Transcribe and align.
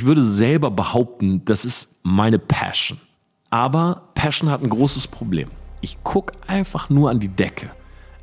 Ich 0.00 0.06
würde 0.06 0.24
selber 0.24 0.70
behaupten, 0.70 1.44
das 1.44 1.66
ist 1.66 1.90
meine 2.02 2.38
Passion. 2.38 2.98
Aber 3.50 4.08
Passion 4.14 4.48
hat 4.48 4.62
ein 4.62 4.70
großes 4.70 5.06
Problem. 5.06 5.50
Ich 5.82 6.02
gucke 6.02 6.32
einfach 6.46 6.88
nur 6.88 7.10
an 7.10 7.20
die 7.20 7.28
Decke, 7.28 7.70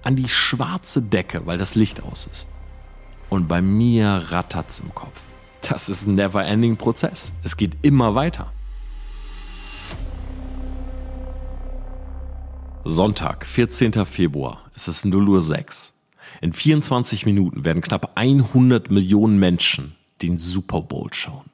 an 0.01 0.15
die 0.15 0.27
schwarze 0.27 1.03
Decke, 1.03 1.45
weil 1.45 1.59
das 1.59 1.75
Licht 1.75 2.01
aus 2.01 2.27
ist. 2.31 2.47
Und 3.29 3.47
bei 3.47 3.61
mir 3.61 4.25
rattert's 4.29 4.79
im 4.79 4.95
Kopf. 4.95 5.21
Das 5.69 5.87
ist 5.87 6.07
ein 6.07 6.15
never-ending 6.15 6.77
Prozess. 6.77 7.31
Es 7.43 7.55
geht 7.55 7.77
immer 7.83 8.15
weiter. 8.15 8.51
Sonntag, 12.85 13.45
14. 13.45 14.03
Februar. 14.03 14.63
Es 14.75 14.87
ist 14.87 15.05
0 15.05 15.29
Uhr 15.29 15.43
6. 15.43 15.93
In 16.41 16.53
24 16.53 17.27
Minuten 17.27 17.65
werden 17.65 17.83
knapp 17.83 18.13
100 18.15 18.89
Millionen 18.89 19.37
Menschen 19.37 19.95
den 20.23 20.39
Super 20.39 20.81
Bowl 20.81 21.13
schauen. 21.13 21.51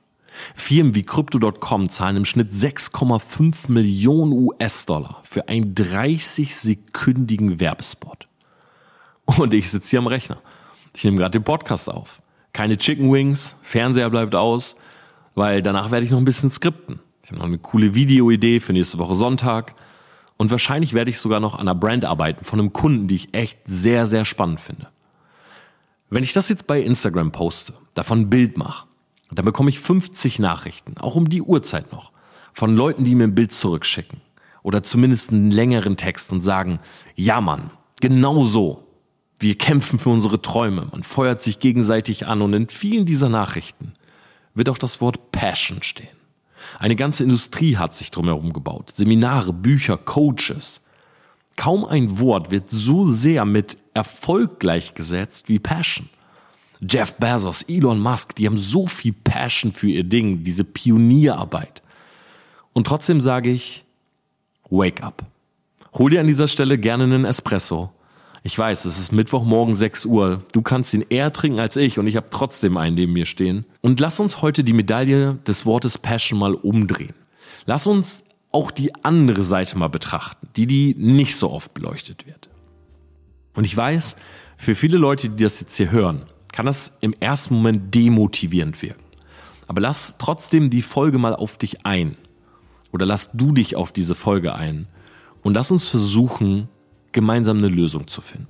Firmen 0.55 0.95
wie 0.95 1.03
Crypto.com 1.03 1.89
zahlen 1.89 2.17
im 2.17 2.25
Schnitt 2.25 2.51
6,5 2.51 3.71
Millionen 3.71 4.33
US-Dollar 4.33 5.21
für 5.23 5.47
einen 5.47 5.75
30-sekündigen 5.75 7.59
Werbespot. 7.59 8.27
Und 9.25 9.53
ich 9.53 9.71
sitze 9.71 9.91
hier 9.91 9.99
am 9.99 10.07
Rechner. 10.07 10.39
Ich 10.95 11.03
nehme 11.03 11.17
gerade 11.17 11.31
den 11.31 11.43
Podcast 11.43 11.89
auf. 11.89 12.21
Keine 12.51 12.77
Chicken 12.77 13.11
Wings, 13.11 13.55
Fernseher 13.63 14.09
bleibt 14.09 14.35
aus, 14.35 14.75
weil 15.35 15.61
danach 15.61 15.91
werde 15.91 16.05
ich 16.05 16.11
noch 16.11 16.19
ein 16.19 16.25
bisschen 16.25 16.51
skripten. 16.51 16.99
Ich 17.23 17.29
habe 17.29 17.39
noch 17.39 17.47
eine 17.47 17.57
coole 17.57 17.95
Videoidee 17.95 18.59
für 18.59 18.73
nächste 18.73 18.99
Woche 18.99 19.15
Sonntag. 19.15 19.75
Und 20.37 20.51
wahrscheinlich 20.51 20.93
werde 20.93 21.09
ich 21.09 21.19
sogar 21.19 21.39
noch 21.39 21.55
an 21.55 21.61
einer 21.61 21.75
Brand 21.75 22.05
arbeiten 22.05 22.43
von 22.43 22.59
einem 22.59 22.73
Kunden, 22.73 23.07
die 23.07 23.15
ich 23.15 23.33
echt 23.33 23.59
sehr, 23.65 24.05
sehr 24.05 24.25
spannend 24.25 24.59
finde. 24.59 24.89
Wenn 26.09 26.23
ich 26.23 26.33
das 26.33 26.49
jetzt 26.49 26.67
bei 26.67 26.81
Instagram 26.81 27.31
poste, 27.31 27.73
davon 27.95 28.21
ein 28.21 28.29
Bild 28.29 28.57
mache, 28.57 28.87
dann 29.37 29.45
bekomme 29.45 29.69
ich 29.69 29.79
50 29.79 30.39
Nachrichten, 30.39 30.97
auch 30.97 31.15
um 31.15 31.29
die 31.29 31.41
Uhrzeit 31.41 31.91
noch, 31.91 32.11
von 32.53 32.75
Leuten, 32.75 33.03
die 33.03 33.15
mir 33.15 33.25
ein 33.25 33.35
Bild 33.35 33.51
zurückschicken. 33.51 34.21
Oder 34.61 34.83
zumindest 34.83 35.31
einen 35.31 35.51
längeren 35.51 35.97
Text 35.97 36.31
und 36.31 36.41
sagen, 36.41 36.79
ja 37.15 37.41
Mann, 37.41 37.71
genau 37.99 38.45
so. 38.45 38.87
Wir 39.39 39.57
kämpfen 39.57 39.99
für 39.99 40.09
unsere 40.09 40.41
Träume. 40.41 40.87
Man 40.91 41.03
feuert 41.03 41.41
sich 41.41 41.59
gegenseitig 41.59 42.27
an 42.27 42.41
und 42.41 42.53
in 42.53 42.69
vielen 42.69 43.05
dieser 43.05 43.27
Nachrichten 43.27 43.93
wird 44.53 44.69
auch 44.69 44.77
das 44.77 45.01
Wort 45.01 45.31
Passion 45.31 45.83
stehen. 45.83 46.15
Eine 46.79 46.95
ganze 46.95 47.23
Industrie 47.23 47.77
hat 47.77 47.93
sich 47.93 48.11
drumherum 48.11 48.53
gebaut. 48.53 48.93
Seminare, 48.95 49.51
Bücher, 49.51 49.97
Coaches. 49.97 50.81
Kaum 51.57 51.85
ein 51.85 52.19
Wort 52.19 52.51
wird 52.51 52.69
so 52.69 53.05
sehr 53.05 53.45
mit 53.45 53.77
Erfolg 53.93 54.59
gleichgesetzt 54.59 55.49
wie 55.49 55.59
Passion. 55.59 56.09
Jeff 56.87 57.15
Bezos, 57.15 57.63
Elon 57.63 57.99
Musk, 57.99 58.35
die 58.35 58.45
haben 58.45 58.57
so 58.57 58.87
viel 58.87 59.13
Passion 59.13 59.71
für 59.71 59.87
ihr 59.87 60.03
Ding, 60.03 60.43
diese 60.43 60.63
Pionierarbeit. 60.63 61.81
Und 62.73 62.87
trotzdem 62.87 63.21
sage 63.21 63.49
ich, 63.51 63.85
wake 64.69 65.03
up. 65.03 65.23
Hol 65.93 66.09
dir 66.09 66.21
an 66.21 66.27
dieser 66.27 66.47
Stelle 66.47 66.77
gerne 66.77 67.03
einen 67.03 67.25
Espresso. 67.25 67.91
Ich 68.45 68.57
weiß, 68.57 68.85
es 68.85 68.99
ist 68.99 69.11
Mittwochmorgen 69.11 69.75
6 69.75 70.05
Uhr. 70.05 70.43
Du 70.51 70.61
kannst 70.61 70.93
ihn 70.93 71.05
eher 71.07 71.31
trinken 71.31 71.59
als 71.59 71.77
ich 71.77 71.97
und 71.97 72.07
ich 72.07 72.17
habe 72.17 72.27
trotzdem 72.29 72.75
einen 72.77 72.95
neben 72.95 73.13
mir 73.13 73.25
stehen. 73.25 73.65
Und 73.81 73.99
lass 73.99 74.19
uns 74.19 74.41
heute 74.41 74.63
die 74.63 74.73
Medaille 74.73 75.35
des 75.47 75.65
Wortes 75.65 75.97
Passion 75.97 76.39
mal 76.39 76.55
umdrehen. 76.55 77.13
Lass 77.65 77.87
uns 77.87 78.23
auch 78.51 78.71
die 78.71 78.93
andere 79.05 79.43
Seite 79.43 79.77
mal 79.77 79.87
betrachten, 79.87 80.49
die 80.55 80.67
die 80.67 80.95
nicht 80.97 81.37
so 81.37 81.51
oft 81.51 81.73
beleuchtet 81.73 82.27
wird. 82.27 82.49
Und 83.55 83.63
ich 83.63 83.77
weiß, 83.77 84.15
für 84.57 84.75
viele 84.75 84.97
Leute, 84.97 85.29
die 85.29 85.43
das 85.43 85.59
jetzt 85.59 85.75
hier 85.75 85.91
hören, 85.91 86.23
kann 86.53 86.67
das 86.67 86.93
im 87.01 87.13
ersten 87.19 87.55
Moment 87.55 87.93
demotivierend 87.93 88.81
wirken. 88.81 89.03
Aber 89.67 89.81
lass 89.81 90.15
trotzdem 90.19 90.69
die 90.69 90.83
Folge 90.83 91.17
mal 91.17 91.35
auf 91.35 91.57
dich 91.57 91.85
ein. 91.85 92.15
Oder 92.93 93.05
lass 93.05 93.31
du 93.33 93.51
dich 93.51 93.75
auf 93.75 93.91
diese 93.91 94.15
Folge 94.15 94.55
ein. 94.55 94.87
Und 95.41 95.55
lass 95.55 95.71
uns 95.71 95.87
versuchen, 95.87 96.69
gemeinsam 97.11 97.57
eine 97.57 97.67
Lösung 97.67 98.07
zu 98.07 98.21
finden. 98.21 98.47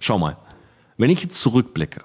Schau 0.00 0.18
mal, 0.18 0.38
wenn 0.96 1.10
ich 1.10 1.22
jetzt 1.22 1.40
zurückblicke 1.40 2.04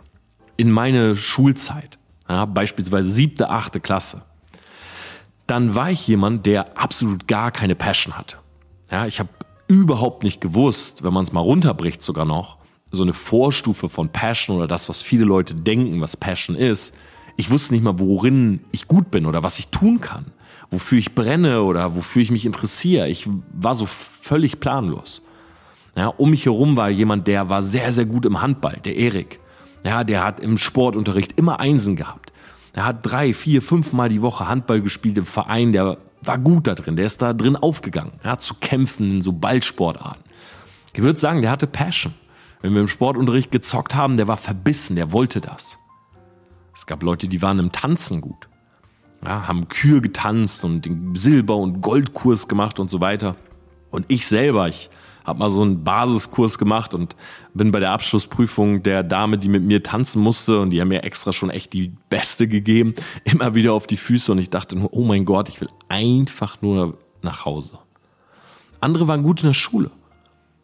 in 0.57 0.69
meine 0.69 1.15
Schulzeit, 1.15 1.97
ja, 2.27 2.45
beispielsweise 2.45 3.09
siebte, 3.09 3.49
achte 3.49 3.79
Klasse, 3.79 4.23
dann 5.47 5.75
war 5.75 5.91
ich 5.91 6.05
jemand, 6.07 6.45
der 6.45 6.77
absolut 6.77 7.27
gar 7.27 7.51
keine 7.51 7.75
Passion 7.75 8.17
hatte. 8.17 8.37
Ja, 8.91 9.05
ich 9.05 9.19
habe 9.19 9.29
überhaupt 9.69 10.23
nicht 10.23 10.41
gewusst, 10.41 11.03
wenn 11.03 11.13
man 11.13 11.23
es 11.23 11.31
mal 11.31 11.39
runterbricht 11.39 12.01
sogar 12.01 12.25
noch, 12.25 12.57
so 12.91 13.03
eine 13.03 13.13
Vorstufe 13.13 13.89
von 13.89 14.09
Passion 14.09 14.57
oder 14.57 14.67
das, 14.67 14.89
was 14.89 15.01
viele 15.01 15.25
Leute 15.25 15.55
denken, 15.55 16.01
was 16.01 16.17
Passion 16.17 16.55
ist. 16.55 16.93
Ich 17.35 17.51
wusste 17.51 17.73
nicht 17.73 17.83
mal, 17.83 17.99
worin 17.99 18.61
ich 18.71 18.87
gut 18.87 19.11
bin 19.11 19.25
oder 19.25 19.43
was 19.43 19.59
ich 19.59 19.67
tun 19.67 20.01
kann, 20.01 20.25
wofür 20.71 20.97
ich 20.97 21.13
brenne 21.13 21.63
oder 21.63 21.95
wofür 21.95 22.21
ich 22.21 22.31
mich 22.31 22.45
interessiere. 22.45 23.09
Ich 23.09 23.27
war 23.51 23.75
so 23.75 23.85
völlig 23.85 24.59
planlos. 24.59 25.21
Ja, 25.95 26.07
um 26.07 26.29
mich 26.29 26.45
herum 26.45 26.77
war 26.77 26.89
jemand, 26.89 27.27
der 27.27 27.49
war 27.49 27.63
sehr, 27.63 27.91
sehr 27.91 28.05
gut 28.05 28.25
im 28.25 28.41
Handball, 28.41 28.79
der 28.85 28.95
Erik. 28.95 29.39
Ja, 29.83 30.03
der 30.03 30.23
hat 30.23 30.39
im 30.39 30.57
Sportunterricht 30.57 31.33
immer 31.39 31.59
Einsen 31.59 31.95
gehabt. 31.95 32.33
Er 32.73 32.85
hat 32.85 32.99
drei, 33.01 33.33
vier, 33.33 33.63
fünf 33.63 33.93
Mal 33.93 34.09
die 34.09 34.21
Woche 34.21 34.47
Handball 34.47 34.81
gespielt 34.81 35.17
im 35.17 35.25
Verein, 35.25 35.71
der 35.71 35.97
war 36.21 36.37
gut 36.37 36.67
da 36.67 36.75
drin, 36.75 36.95
der 36.95 37.07
ist 37.07 37.21
da 37.21 37.33
drin 37.33 37.55
aufgegangen, 37.55 38.13
ja, 38.23 38.37
zu 38.37 38.53
kämpfen 38.55 39.09
in 39.09 39.21
so 39.21 39.31
Ballsportarten. 39.31 40.23
Ich 40.93 41.01
würde 41.01 41.19
sagen, 41.19 41.41
der 41.41 41.51
hatte 41.51 41.67
Passion. 41.67 42.13
Wenn 42.61 42.73
wir 42.73 42.81
im 42.81 42.87
Sportunterricht 42.87 43.51
gezockt 43.51 43.95
haben, 43.95 44.17
der 44.17 44.27
war 44.27 44.37
verbissen, 44.37 44.95
der 44.95 45.11
wollte 45.11 45.41
das. 45.41 45.77
Es 46.75 46.85
gab 46.85 47.03
Leute, 47.03 47.27
die 47.27 47.41
waren 47.41 47.59
im 47.59 47.71
Tanzen 47.71 48.21
gut. 48.21 48.47
Ja, 49.23 49.47
haben 49.47 49.67
Kür 49.67 50.01
getanzt 50.01 50.63
und 50.63 50.85
den 50.85 51.15
Silber- 51.15 51.57
und 51.57 51.81
Goldkurs 51.81 52.47
gemacht 52.47 52.79
und 52.79 52.89
so 52.89 52.99
weiter. 53.01 53.35
Und 53.89 54.05
ich 54.09 54.27
selber, 54.27 54.67
ich 54.67 54.89
habe 55.23 55.39
mal 55.39 55.49
so 55.49 55.61
einen 55.61 55.83
Basiskurs 55.83 56.57
gemacht 56.57 56.93
und 56.93 57.15
bin 57.53 57.71
bei 57.71 57.79
der 57.79 57.91
Abschlussprüfung 57.91 58.83
der 58.83 59.03
Dame, 59.03 59.37
die 59.37 59.49
mit 59.49 59.63
mir 59.63 59.83
tanzen 59.83 60.21
musste 60.21 60.61
und 60.61 60.69
die 60.69 60.79
haben 60.79 60.87
mir 60.87 61.03
extra 61.03 61.33
schon 61.33 61.49
echt 61.49 61.73
die 61.73 61.91
Beste 62.09 62.47
gegeben, 62.47 62.95
immer 63.25 63.55
wieder 63.55 63.73
auf 63.73 63.87
die 63.87 63.97
Füße 63.97 64.31
und 64.31 64.37
ich 64.37 64.49
dachte 64.49 64.75
nur, 64.77 64.93
oh 64.93 65.03
mein 65.03 65.25
Gott, 65.25 65.49
ich 65.49 65.59
will 65.59 65.69
einfach 65.89 66.61
nur 66.61 66.97
nach 67.21 67.43
Hause. 67.43 67.79
Andere 68.79 69.07
waren 69.07 69.23
gut 69.23 69.41
in 69.41 69.47
der 69.47 69.53
Schule. 69.53 69.91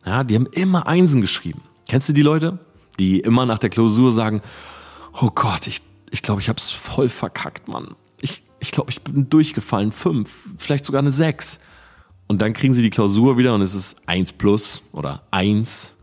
Ja, 0.06 0.24
die 0.24 0.36
haben 0.36 0.48
immer 0.52 0.88
Einsen 0.88 1.22
geschrieben. 1.22 1.62
Kennst 1.94 2.10
du 2.10 2.14
die 2.14 2.24
Leute, 2.24 2.58
die 2.98 3.20
immer 3.20 3.46
nach 3.46 3.60
der 3.60 3.70
Klausur 3.70 4.12
sagen, 4.12 4.42
oh 5.22 5.30
Gott, 5.30 5.68
ich 5.68 5.84
ich 6.10 6.24
glaube, 6.24 6.42
ich 6.42 6.50
habe 6.50 6.58
es 6.58 6.72
voll 6.72 7.08
verkackt, 7.08 7.68
Mann. 7.68 7.96
Ich, 8.20 8.42
ich 8.60 8.72
glaube, 8.72 8.90
ich 8.90 9.04
bin 9.04 9.30
durchgefallen. 9.30 9.92
Fünf, 9.92 10.32
vielleicht 10.58 10.86
sogar 10.86 11.04
eine 11.04 11.12
sechs. 11.12 11.60
Und 12.26 12.42
dann 12.42 12.54
kriegen 12.54 12.74
sie 12.74 12.82
die 12.82 12.90
Klausur 12.90 13.38
wieder 13.38 13.54
und 13.54 13.62
es 13.62 13.76
ist 13.76 13.96
eins 14.08 14.34
plus 14.34 14.82
oder 14.92 15.22
eins, 15.30 15.96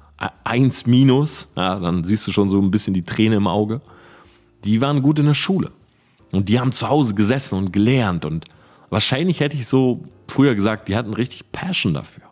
eins 0.44 0.86
minus. 0.86 1.48
Ja, 1.56 1.80
dann 1.80 2.04
siehst 2.04 2.24
du 2.24 2.30
schon 2.30 2.48
so 2.48 2.62
ein 2.62 2.70
bisschen 2.70 2.94
die 2.94 3.04
Träne 3.04 3.34
im 3.34 3.48
Auge. 3.48 3.80
Die 4.62 4.80
waren 4.80 5.02
gut 5.02 5.18
in 5.18 5.26
der 5.26 5.34
Schule. 5.34 5.72
Und 6.30 6.48
die 6.48 6.60
haben 6.60 6.70
zu 6.70 6.88
Hause 6.88 7.14
gesessen 7.14 7.58
und 7.58 7.72
gelernt. 7.72 8.24
Und 8.24 8.44
wahrscheinlich 8.90 9.40
hätte 9.40 9.56
ich 9.56 9.66
so 9.66 10.04
früher 10.28 10.54
gesagt, 10.54 10.86
die 10.86 10.94
hatten 10.94 11.14
richtig 11.14 11.50
Passion 11.50 11.94
dafür. 11.94 12.26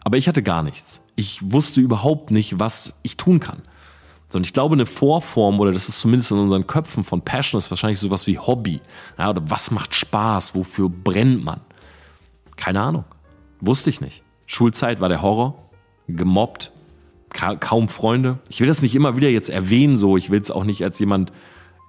Aber 0.00 0.16
ich 0.16 0.26
hatte 0.26 0.42
gar 0.42 0.64
nichts 0.64 1.01
ich 1.16 1.52
wusste 1.52 1.80
überhaupt 1.80 2.30
nicht, 2.30 2.58
was 2.58 2.94
ich 3.02 3.16
tun 3.16 3.40
kann. 3.40 3.62
Und 4.32 4.46
ich 4.46 4.52
glaube, 4.52 4.74
eine 4.74 4.86
Vorform, 4.86 5.60
oder 5.60 5.72
das 5.72 5.88
ist 5.88 6.00
zumindest 6.00 6.30
in 6.30 6.38
unseren 6.38 6.66
Köpfen 6.66 7.04
von 7.04 7.22
Passion, 7.22 7.58
ist 7.58 7.70
wahrscheinlich 7.70 7.98
sowas 7.98 8.26
wie 8.26 8.38
Hobby. 8.38 8.80
Ja, 9.18 9.30
oder 9.30 9.42
was 9.50 9.70
macht 9.70 9.94
Spaß? 9.94 10.54
Wofür 10.54 10.88
brennt 10.88 11.44
man? 11.44 11.60
Keine 12.56 12.80
Ahnung. 12.80 13.04
Wusste 13.60 13.90
ich 13.90 14.00
nicht. 14.00 14.22
Schulzeit 14.46 15.00
war 15.00 15.08
der 15.08 15.22
Horror. 15.22 15.70
Gemobbt. 16.08 16.72
Ka 17.30 17.56
kaum 17.56 17.88
Freunde. 17.88 18.38
Ich 18.48 18.60
will 18.60 18.68
das 18.68 18.82
nicht 18.82 18.94
immer 18.94 19.16
wieder 19.16 19.28
jetzt 19.28 19.48
erwähnen, 19.48 19.98
so. 19.98 20.16
Ich 20.16 20.30
will 20.30 20.40
es 20.40 20.50
auch 20.50 20.64
nicht 20.64 20.82
als 20.82 20.98
jemand 20.98 21.32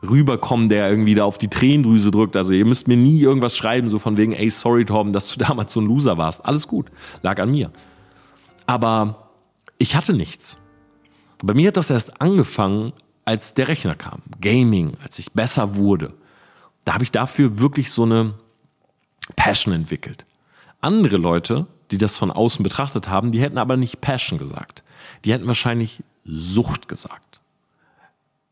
rüberkommen, 0.01 0.67
der 0.67 0.89
irgendwie 0.89 1.15
da 1.15 1.23
auf 1.23 1.37
die 1.37 1.49
Tränendrüse 1.49 2.11
drückt. 2.11 2.35
Also 2.35 2.53
ihr 2.53 2.65
müsst 2.65 2.87
mir 2.87 2.97
nie 2.97 3.19
irgendwas 3.19 3.55
schreiben, 3.55 3.89
so 3.89 3.99
von 3.99 4.17
wegen, 4.17 4.33
ey, 4.33 4.49
sorry 4.49 4.85
Torben, 4.85 5.13
dass 5.13 5.29
du 5.29 5.39
damals 5.43 5.73
so 5.73 5.81
ein 5.81 5.85
Loser 5.85 6.17
warst. 6.17 6.45
Alles 6.45 6.67
gut. 6.67 6.87
Lag 7.21 7.39
an 7.39 7.51
mir. 7.51 7.71
Aber 8.65 9.29
ich 9.77 9.95
hatte 9.95 10.13
nichts. 10.13 10.57
Bei 11.43 11.53
mir 11.53 11.67
hat 11.67 11.77
das 11.77 11.89
erst 11.89 12.21
angefangen, 12.21 12.93
als 13.25 13.53
der 13.53 13.67
Rechner 13.67 13.95
kam. 13.95 14.21
Gaming, 14.39 14.97
als 15.01 15.19
ich 15.19 15.31
besser 15.31 15.75
wurde. 15.75 16.13
Da 16.85 16.93
habe 16.93 17.03
ich 17.03 17.11
dafür 17.11 17.59
wirklich 17.59 17.91
so 17.91 18.03
eine 18.03 18.33
Passion 19.35 19.73
entwickelt. 19.73 20.25
Andere 20.81 21.17
Leute, 21.17 21.67
die 21.91 21.97
das 21.97 22.17
von 22.17 22.31
außen 22.31 22.63
betrachtet 22.63 23.07
haben, 23.07 23.31
die 23.31 23.41
hätten 23.41 23.57
aber 23.57 23.77
nicht 23.77 24.01
Passion 24.01 24.39
gesagt. 24.39 24.83
Die 25.23 25.33
hätten 25.33 25.47
wahrscheinlich 25.47 26.03
Sucht 26.25 26.87
gesagt. 26.87 27.39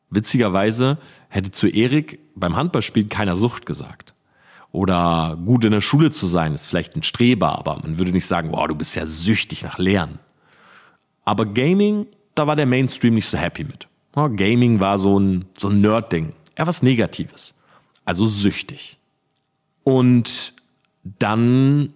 Witzigerweise 0.10 0.98
hätte 1.30 1.52
zu 1.52 1.68
Erik 1.68 2.20
beim 2.36 2.56
Handballspiel 2.56 3.08
keiner 3.08 3.36
Sucht 3.36 3.66
gesagt. 3.66 4.11
Oder 4.72 5.38
gut 5.44 5.66
in 5.66 5.72
der 5.72 5.82
Schule 5.82 6.12
zu 6.12 6.28
sein, 6.28 6.54
ist 6.54 6.68
vielleicht 6.68 6.96
ein 6.96 7.04
Streber, 7.04 7.58
aber 7.60 7.80
man 7.82 7.98
würde 7.98 8.12
nicht 8.12 8.26
sagen, 8.26 8.52
wow, 8.52 8.68
du 8.68 8.76
bist 8.76 8.96
ja 8.96 9.06
süchtig 9.06 9.64
nach 9.64 9.78
Lernen. 9.78 10.20
Aber 11.26 11.46
Gaming, 11.46 12.08
da 12.36 12.48
war 12.48 12.56
der 12.56 12.66
Mainstream 12.66 13.16
nicht 13.16 13.28
so 13.28 13.38
happy 13.38 13.66
mit. 13.66 13.88
Gaming 14.14 14.80
war 14.80 14.98
so 14.98 15.20
ein, 15.20 15.46
so 15.58 15.70
ein 15.70 15.82
Nerd-Ding. 15.82 16.34
Eher 16.56 16.68
was 16.68 16.82
Negatives. 16.82 17.54
Also 18.06 18.26
süchtig. 18.26 18.98
Und 19.84 20.54
dann 21.04 21.94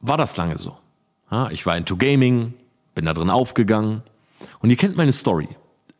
war 0.00 0.16
das 0.16 0.36
lange 0.36 0.58
so. 0.58 0.76
Ich 1.50 1.66
war 1.66 1.76
into 1.76 1.96
Gaming, 1.96 2.54
bin 2.94 3.04
da 3.04 3.14
drin 3.14 3.30
aufgegangen. 3.30 4.02
Und 4.60 4.70
ihr 4.70 4.76
kennt 4.76 4.96
meine 4.96 5.12
Story. 5.12 5.48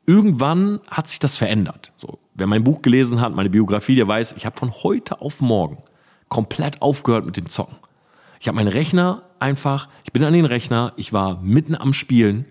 Irgendwann 0.07 0.81
hat 0.89 1.09
sich 1.09 1.19
das 1.19 1.37
verändert. 1.37 1.93
So, 1.97 2.21
wer 2.35 2.47
mein 2.47 2.63
Buch 2.63 2.81
gelesen 2.81 3.21
hat, 3.21 3.35
meine 3.35 3.51
Biografie, 3.51 3.97
der 3.97 4.07
weiß, 4.07 4.35
ich 4.37 4.47
habe 4.47 4.57
von 4.57 4.71
heute 4.71 5.21
auf 5.21 5.41
morgen 5.41 5.79
komplett 6.29 6.83
aufgehört 6.83 7.27
mit 7.27 7.37
dem 7.37 7.49
Zocken. 7.49 7.77
Ich 8.41 8.49
habe 8.49 8.57
meinen 8.57 8.69
Rechner 8.69 9.23
einfach, 9.41 9.89
ich 10.05 10.13
bin 10.13 10.25
an 10.25 10.33
den 10.33 10.45
Rechner, 10.45 10.93
ich 10.97 11.13
war 11.13 11.41
mitten 11.43 11.75
am 11.75 11.93
Spielen, 11.93 12.45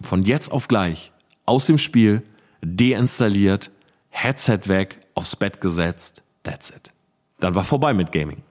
von 0.00 0.22
jetzt 0.22 0.50
auf 0.50 0.68
gleich 0.68 1.12
aus 1.44 1.66
dem 1.66 1.78
Spiel 1.78 2.22
deinstalliert, 2.60 3.70
Headset 4.10 4.60
weg, 4.66 5.00
aufs 5.14 5.36
Bett 5.36 5.60
gesetzt, 5.60 6.22
that's 6.42 6.70
it. 6.70 6.92
Dann 7.40 7.54
war 7.54 7.64
vorbei 7.64 7.94
mit 7.94 8.12
Gaming. 8.12 8.42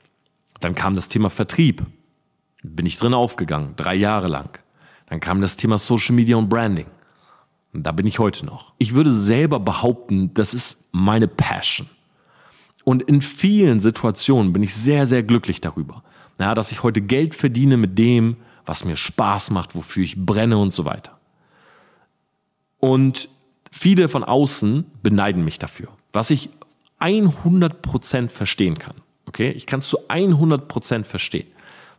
Dann 0.60 0.76
kam 0.76 0.96
das 0.96 1.08
Thema 1.08 1.30
Vertrieb. 1.30 1.84
Bin 2.62 2.86
ich 2.86 2.98
drin 2.98 3.14
aufgegangen, 3.14 3.76
drei 3.76 3.96
Jahre 3.96 4.28
lang. 4.28 4.60
Dann 5.08 5.20
kam 5.20 5.42
das 5.42 5.56
Thema 5.56 5.78
Social 5.78 6.16
Media 6.16 6.36
und 6.38 6.50
Branding. 6.50 6.88
Da 7.74 7.92
bin 7.92 8.06
ich 8.06 8.20
heute 8.20 8.46
noch. 8.46 8.74
Ich 8.78 8.94
würde 8.94 9.12
selber 9.12 9.60
behaupten, 9.60 10.34
das 10.34 10.54
ist 10.54 10.78
meine 10.92 11.28
Passion. 11.28 11.90
Und 12.84 13.04
in 13.04 13.22
vielen 13.22 13.80
Situationen 13.80 14.54
bin 14.54 14.64
ich 14.64 14.74
sehr, 14.76 15.06
sehr 15.06 15.24
glücklich 15.24 15.62
darüber. 15.62 16.04
Ja, 16.40 16.56
dass 16.56 16.72
ich 16.72 16.84
heute 16.84 17.02
Geld 17.02 17.36
verdiene 17.36 17.78
mit 17.78 17.98
dem, 18.00 18.38
was 18.66 18.86
mir 18.86 18.96
Spaß 18.96 19.52
macht, 19.52 19.76
wofür 19.76 20.04
ich 20.04 20.16
brenne 20.18 20.58
und 20.58 20.74
so 20.74 20.86
weiter. 20.86 21.18
Und 22.80 23.30
viele 23.72 24.10
von 24.10 24.24
außen 24.24 24.86
beneiden 25.04 25.44
mich 25.46 25.60
dafür, 25.60 25.90
was 26.14 26.30
ich 26.30 26.50
100% 27.00 28.30
verstehen 28.30 28.78
kann. 28.80 28.96
Okay, 29.28 29.52
ich 29.52 29.66
kann 29.66 29.80
es 29.80 29.88
zu 29.88 30.10
100% 30.10 31.04
verstehen, 31.04 31.48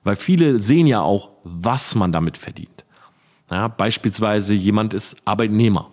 weil 0.04 0.16
viele 0.16 0.60
sehen 0.60 0.86
ja 0.86 1.00
auch, 1.00 1.30
was 1.44 1.94
man 1.94 2.12
damit 2.12 2.36
verdient. 2.36 2.84
Ja, 3.50 3.68
beispielsweise 3.68 4.54
jemand 4.54 4.92
ist 4.92 5.16
Arbeitnehmer, 5.24 5.90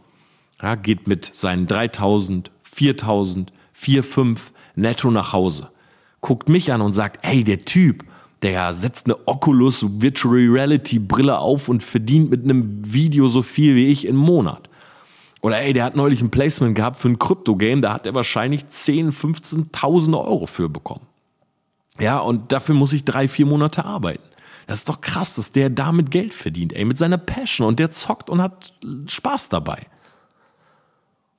ja, 0.61 0.75
geht 0.75 1.07
mit 1.07 1.31
seinen 1.33 1.67
3000, 1.67 2.51
4000, 2.63 3.53
4, 3.73 4.03
5 4.03 4.51
netto 4.79 5.11
nach 5.11 5.33
Hause, 5.33 5.69
guckt 6.21 6.49
mich 6.49 6.71
an 6.71 6.81
und 6.81 6.93
sagt, 6.93 7.19
hey, 7.21 7.43
der 7.43 7.65
Typ, 7.65 8.03
der 8.41 8.73
setzt 8.73 9.05
eine 9.05 9.17
Oculus 9.27 9.85
Virtual 10.01 10.35
Reality 10.35 10.99
Brille 10.99 11.37
auf 11.37 11.69
und 11.69 11.83
verdient 11.83 12.29
mit 12.29 12.43
einem 12.43 12.93
Video 12.93 13.27
so 13.27 13.41
viel 13.41 13.75
wie 13.75 13.87
ich 13.87 14.05
im 14.05 14.15
Monat. 14.15 14.69
Oder 15.41 15.61
ey, 15.61 15.73
der 15.73 15.85
hat 15.85 15.95
neulich 15.95 16.21
ein 16.21 16.31
Placement 16.31 16.75
gehabt 16.75 16.97
für 16.97 17.09
ein 17.09 17.19
Krypto-Game, 17.19 17.81
da 17.81 17.93
hat 17.93 18.05
er 18.05 18.15
wahrscheinlich 18.15 18.67
10, 18.67 19.11
15.000 19.11 20.17
Euro 20.17 20.45
für 20.45 20.69
bekommen. 20.69 21.05
Ja, 21.99 22.19
und 22.19 22.51
dafür 22.51 22.75
muss 22.75 22.93
ich 22.93 23.05
drei, 23.05 23.27
vier 23.27 23.45
Monate 23.45 23.85
arbeiten. 23.85 24.23
Das 24.67 24.79
ist 24.79 24.89
doch 24.89 25.01
krass, 25.01 25.35
dass 25.35 25.51
der 25.51 25.69
damit 25.69 26.11
Geld 26.11 26.33
verdient, 26.33 26.73
ey, 26.73 26.85
mit 26.85 26.97
seiner 26.97 27.17
Passion 27.17 27.67
und 27.67 27.79
der 27.79 27.91
zockt 27.91 28.29
und 28.29 28.41
hat 28.41 28.73
Spaß 29.07 29.49
dabei. 29.49 29.87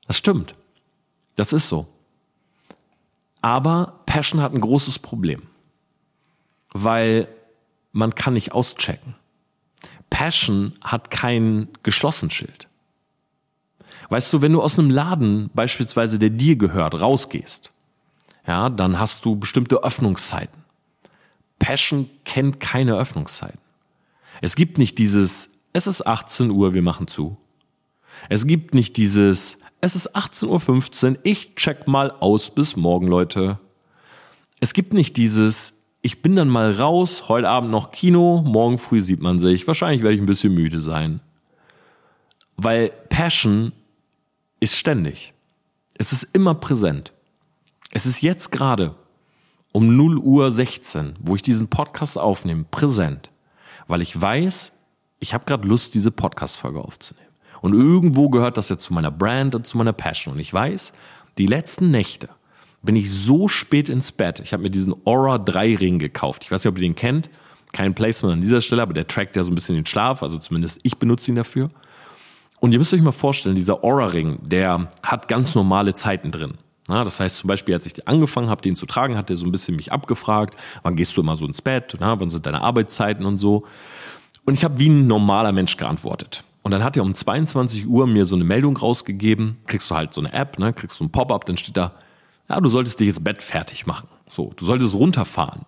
Das 0.06 0.16
stimmt. 0.16 0.54
Das 1.37 1.52
ist 1.52 1.69
so. 1.69 1.87
Aber 3.42 4.00
Passion 4.06 4.40
hat 4.40 4.52
ein 4.52 4.60
großes 4.60 4.98
Problem, 4.98 5.42
weil 6.72 7.28
man 7.92 8.14
kann 8.14 8.34
nicht 8.34 8.52
auschecken. 8.52 9.16
Passion 10.10 10.72
hat 10.82 11.10
kein 11.10 11.69
Geschlossenschild. 11.82 12.69
Weißt 14.08 14.32
du, 14.32 14.42
wenn 14.42 14.52
du 14.52 14.60
aus 14.60 14.78
einem 14.78 14.90
Laden 14.90 15.50
beispielsweise, 15.54 16.19
der 16.19 16.31
dir 16.31 16.56
gehört, 16.56 17.00
rausgehst, 17.00 17.70
ja, 18.46 18.69
dann 18.69 18.98
hast 18.98 19.25
du 19.25 19.37
bestimmte 19.37 19.84
Öffnungszeiten. 19.84 20.64
Passion 21.60 22.10
kennt 22.25 22.58
keine 22.58 22.96
Öffnungszeiten. 22.96 23.60
Es 24.40 24.56
gibt 24.56 24.78
nicht 24.78 24.98
dieses, 24.98 25.48
es 25.72 25.87
ist 25.87 26.06
18 26.06 26.50
Uhr, 26.50 26.75
wir 26.75 26.82
machen 26.82 27.06
zu. 27.06 27.37
Es 28.28 28.46
gibt 28.46 28.75
nicht 28.75 28.96
dieses, 28.96 29.58
es 29.81 29.97
ist 29.97 30.15
18.15 30.15 31.11
Uhr, 31.11 31.19
ich 31.23 31.55
check 31.55 31.87
mal 31.87 32.11
aus 32.21 32.50
bis 32.50 32.77
morgen, 32.77 33.06
Leute. 33.06 33.59
Es 34.61 34.75
gibt 34.75 34.93
nicht 34.93 35.17
dieses, 35.17 35.73
ich 36.03 36.23
bin 36.23 36.37
dann 36.37 36.49
mal 36.49 36.73
raus, 36.73 37.29
heute 37.29 37.49
Abend 37.49 37.71
noch 37.71 37.91
Kino, 37.91 38.43
morgen 38.43 38.79
früh 38.79 39.00
sieht 39.00 39.21
man 39.21 39.41
sich, 39.41 39.67
wahrscheinlich 39.67 40.03
werde 40.03 40.15
ich 40.15 40.21
ein 40.21 40.27
bisschen 40.27 40.55
müde 40.55 40.81
sein. 40.81 41.21
Weil 42.56 42.91
Passion 43.09 43.73
ist 44.61 44.77
ständig. 44.77 45.32
Es 45.94 46.12
ist 46.12 46.25
immer 46.35 46.55
präsent. 46.55 47.12
Es 47.91 48.06
ist 48.06 48.21
jetzt 48.21 48.53
gerade 48.53 48.94
um 49.73 49.97
0 49.97 50.19
Uhr 50.19 50.50
16, 50.50 51.17
wo 51.21 51.35
ich 51.35 51.43
diesen 51.43 51.69
Podcast 51.69 52.19
aufnehme, 52.19 52.65
präsent. 52.71 53.31
Weil 53.88 54.03
ich 54.03 54.19
weiß, 54.21 54.73
ich 55.21 55.33
habe 55.33 55.44
gerade 55.47 55.67
Lust, 55.67 55.94
diese 55.94 56.11
Podcast-Folge 56.11 56.81
aufzunehmen. 56.81 57.30
Und 57.61 57.75
irgendwo 57.75 58.31
gehört 58.31 58.57
das 58.57 58.69
jetzt 58.69 58.85
zu 58.85 58.95
meiner 58.95 59.11
Brand 59.11 59.55
und 59.55 59.67
zu 59.67 59.77
meiner 59.77 59.93
Passion. 59.93 60.35
Und 60.35 60.41
ich 60.41 60.53
weiß, 60.53 60.93
die 61.39 61.47
letzten 61.47 61.91
Nächte 61.91 62.29
bin 62.83 62.97
ich 62.97 63.11
so 63.11 63.49
spät 63.49 63.89
ins 63.89 64.12
Bett. 64.12 64.41
Ich 64.41 64.53
habe 64.53 64.62
mir 64.62 64.71
diesen 64.71 64.95
Aura 65.05 65.39
3 65.39 65.77
Ring 65.77 65.99
gekauft. 65.99 66.45
Ich 66.45 66.51
weiß 66.51 66.65
nicht, 66.65 66.71
ob 66.71 66.79
ihr 66.79 66.89
den 66.89 66.95
kennt. 66.95 67.29
Kein 67.73 67.95
Placement 67.95 68.35
an 68.35 68.41
dieser 68.41 68.61
Stelle, 68.61 68.83
aber 68.83 68.95
der 68.95 69.07
trackt 69.07 69.37
ja 69.37 69.45
so 69.45 69.51
ein 69.51 69.55
bisschen 69.55 69.75
den 69.75 69.87
Schlaf. 69.87 70.23
Also 70.23 70.39
zumindest 70.39 70.81
ich 70.83 70.99
benutze 70.99 71.31
ihn 71.31 71.37
dafür. 71.37 71.71
Und 72.59 72.73
ihr 72.73 72.79
müsst 72.79 72.93
euch 72.93 73.03
mal 73.03 73.12
vorstellen, 73.12 73.55
dieser 73.55 73.85
Aura-Ring, 73.85 74.39
der 74.43 74.93
hat 75.03 75.29
ganz 75.29 75.55
normale 75.55 75.95
Zeiten 75.95 76.31
drin. 76.31 76.55
Na, 76.89 77.05
das 77.05 77.21
heißt 77.21 77.37
zum 77.37 77.49
Beispiel, 77.49 77.75
als 77.75 77.87
ich 77.87 78.09
angefangen 78.09 78.51
habe, 78.51 78.62
den 78.62 78.77
zu 78.77 78.85
tragen, 78.85 79.17
hat 79.17 79.29
der 79.29 79.37
so 79.37 79.47
ein 79.47 79.53
bisschen 79.53 79.77
mich 79.77 79.93
abgefragt, 79.93 80.57
wann 80.83 80.97
gehst 80.97 81.17
du 81.17 81.21
immer 81.21 81.37
so 81.37 81.47
ins 81.47 81.62
Bett, 81.62 81.97
na, 82.01 82.19
wann 82.19 82.31
sind 82.31 82.47
deine 82.47 82.62
Arbeitszeiten 82.62 83.25
und 83.25 83.39
so. 83.39 83.65
Und 84.45 84.55
ich 84.55 84.65
habe 84.65 84.79
wie 84.79 84.89
ein 84.89 85.07
normaler 85.07 85.53
Mensch 85.53 85.77
geantwortet. 85.77 86.43
Und 86.62 86.73
dann 86.73 86.85
hat 86.85 86.97
er 86.97 87.03
um 87.03 87.15
22 87.15 87.87
Uhr 87.87 88.07
mir 88.07 88.27
so 88.27 88.35
eine 88.35 88.45
Meldung 88.45 88.77
rausgegeben, 88.77 89.59
kriegst 89.67 89.91
du 89.91 89.95
halt 89.95 90.12
so 90.12 90.21
eine 90.21 90.33
App, 90.33 90.59
ne, 90.59 90.73
kriegst 90.73 91.01
du 91.01 91.05
ein 91.05 91.11
Pop-up, 91.11 91.47
dann 91.47 91.57
steht 91.57 91.77
da, 91.77 91.93
ja, 92.49 92.61
du 92.61 92.69
solltest 92.69 93.01
dich 93.01 93.09
jetzt 93.09 93.25
Bett 93.25 93.43
fertig 93.43 93.87
machen. 93.87 94.09
So, 94.31 94.53
du 94.57 94.65
solltest 94.65 94.95
runterfahren. 94.95 95.62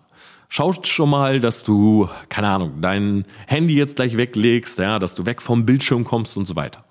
Schaust 0.49 0.85
schon 0.85 1.09
mal, 1.09 1.39
dass 1.39 1.63
du, 1.63 2.09
keine 2.29 2.49
Ahnung, 2.49 2.81
dein 2.81 3.25
Handy 3.47 3.75
jetzt 3.75 3.95
gleich 3.95 4.17
weglegst, 4.17 4.77
ja, 4.77 4.99
dass 4.99 5.15
du 5.15 5.25
weg 5.25 5.41
vom 5.41 5.65
Bildschirm 5.65 6.03
kommst 6.03 6.37
und 6.37 6.45
so 6.45 6.55
weiter. 6.55 6.83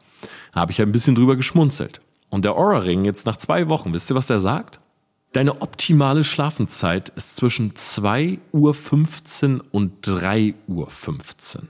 Da 0.52 0.60
habe 0.60 0.72
ich 0.72 0.82
ein 0.82 0.90
bisschen 0.90 1.14
drüber 1.14 1.36
geschmunzelt. 1.36 2.00
Und 2.28 2.44
der 2.44 2.56
Aura-Ring 2.56 3.04
jetzt 3.04 3.24
nach 3.24 3.36
zwei 3.36 3.68
Wochen, 3.68 3.94
wisst 3.94 4.10
ihr, 4.10 4.16
was 4.16 4.26
der 4.26 4.40
sagt? 4.40 4.80
Deine 5.32 5.62
optimale 5.62 6.24
Schlafenszeit 6.24 7.10
ist 7.10 7.36
zwischen 7.36 7.72
2.15 7.72 9.58
Uhr 9.60 9.64
und 9.70 10.06
3.15 10.06 10.54
Uhr. 10.66 11.62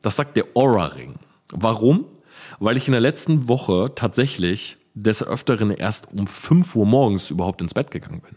Das 0.00 0.16
sagt 0.16 0.36
der 0.36 0.46
Aura-Ring. 0.54 1.16
Warum? 1.52 2.06
Weil 2.58 2.76
ich 2.76 2.88
in 2.88 2.92
der 2.92 3.00
letzten 3.00 3.48
Woche 3.48 3.92
tatsächlich 3.94 4.78
des 4.94 5.22
Öfteren 5.22 5.70
erst 5.70 6.08
um 6.12 6.26
5 6.26 6.76
Uhr 6.76 6.86
morgens 6.86 7.30
überhaupt 7.30 7.60
ins 7.62 7.74
Bett 7.74 7.90
gegangen 7.90 8.20
bin. 8.20 8.36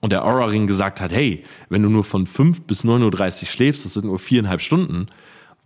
Und 0.00 0.12
der 0.12 0.24
Aura-Ring 0.24 0.66
gesagt 0.66 1.00
hat, 1.00 1.12
hey, 1.12 1.44
wenn 1.68 1.82
du 1.82 1.88
nur 1.88 2.04
von 2.04 2.26
5 2.26 2.62
bis 2.62 2.84
9.30 2.84 3.42
Uhr 3.42 3.46
schläfst, 3.46 3.84
das 3.84 3.94
sind 3.94 4.06
nur 4.06 4.18
viereinhalb 4.18 4.60
Stunden, 4.60 5.06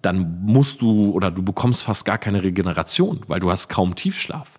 dann 0.02 0.42
musst 0.44 0.82
du 0.82 1.10
oder 1.10 1.30
du 1.30 1.42
bekommst 1.42 1.82
fast 1.82 2.04
gar 2.04 2.18
keine 2.18 2.42
Regeneration, 2.42 3.22
weil 3.28 3.40
du 3.40 3.50
hast 3.50 3.68
kaum 3.68 3.94
Tiefschlaf. 3.94 4.58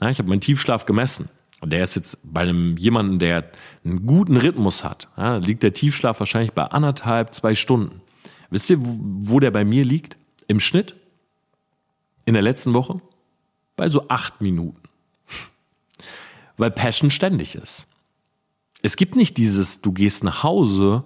Ja, 0.00 0.08
ich 0.08 0.18
habe 0.18 0.28
meinen 0.28 0.40
Tiefschlaf 0.40 0.86
gemessen. 0.86 1.28
Und 1.60 1.72
der 1.72 1.84
ist 1.84 1.94
jetzt 1.94 2.18
bei 2.24 2.40
einem 2.40 2.76
jemanden, 2.76 3.20
der 3.20 3.50
einen 3.84 4.04
guten 4.04 4.36
Rhythmus 4.36 4.82
hat, 4.82 5.08
ja, 5.16 5.36
liegt 5.36 5.62
der 5.62 5.72
Tiefschlaf 5.72 6.18
wahrscheinlich 6.18 6.52
bei 6.52 6.64
anderthalb, 6.64 7.34
zwei 7.34 7.54
Stunden. 7.54 8.00
Wisst 8.50 8.68
ihr, 8.70 8.84
wo, 8.84 8.98
wo 8.98 9.40
der 9.40 9.52
bei 9.52 9.64
mir 9.64 9.84
liegt? 9.84 10.16
Im 10.48 10.58
Schnitt? 10.58 10.96
In 12.24 12.34
der 12.34 12.42
letzten 12.42 12.74
Woche? 12.74 13.00
Bei 13.76 13.88
so 13.88 14.08
acht 14.08 14.40
Minuten. 14.40 14.82
Weil 16.56 16.70
Passion 16.70 17.10
ständig 17.10 17.54
ist. 17.54 17.86
Es 18.82 18.96
gibt 18.96 19.16
nicht 19.16 19.36
dieses, 19.36 19.80
du 19.80 19.92
gehst 19.92 20.24
nach 20.24 20.42
Hause 20.42 21.04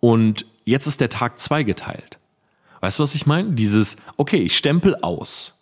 und 0.00 0.46
jetzt 0.64 0.86
ist 0.86 1.00
der 1.00 1.08
Tag 1.08 1.38
zweigeteilt. 1.38 2.18
Weißt 2.80 2.98
du, 2.98 3.02
was 3.02 3.14
ich 3.14 3.26
meine? 3.26 3.52
Dieses, 3.52 3.96
okay, 4.16 4.38
ich 4.38 4.56
stempel 4.56 4.96
aus. 4.96 5.54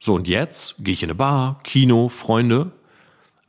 So, 0.00 0.14
und 0.14 0.28
jetzt 0.28 0.74
gehe 0.78 0.94
ich 0.94 1.02
in 1.02 1.08
eine 1.08 1.14
Bar, 1.14 1.60
Kino, 1.64 2.08
Freunde, 2.08 2.72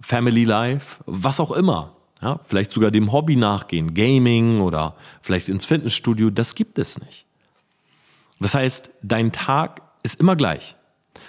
Family 0.01 0.45
Life, 0.45 1.03
was 1.05 1.39
auch 1.39 1.51
immer. 1.51 1.95
Ja, 2.21 2.39
vielleicht 2.45 2.71
sogar 2.71 2.91
dem 2.91 3.11
Hobby 3.13 3.37
nachgehen, 3.37 3.93
Gaming 3.93 4.59
oder 4.59 4.95
vielleicht 5.21 5.47
ins 5.47 5.65
Fitnessstudio, 5.65 6.29
das 6.29 6.55
gibt 6.55 6.77
es 6.77 6.99
nicht. 6.99 7.25
Das 8.41 8.53
heißt, 8.53 8.89
dein 9.01 9.31
Tag 9.31 9.81
ist 10.03 10.19
immer 10.19 10.35
gleich. 10.35 10.75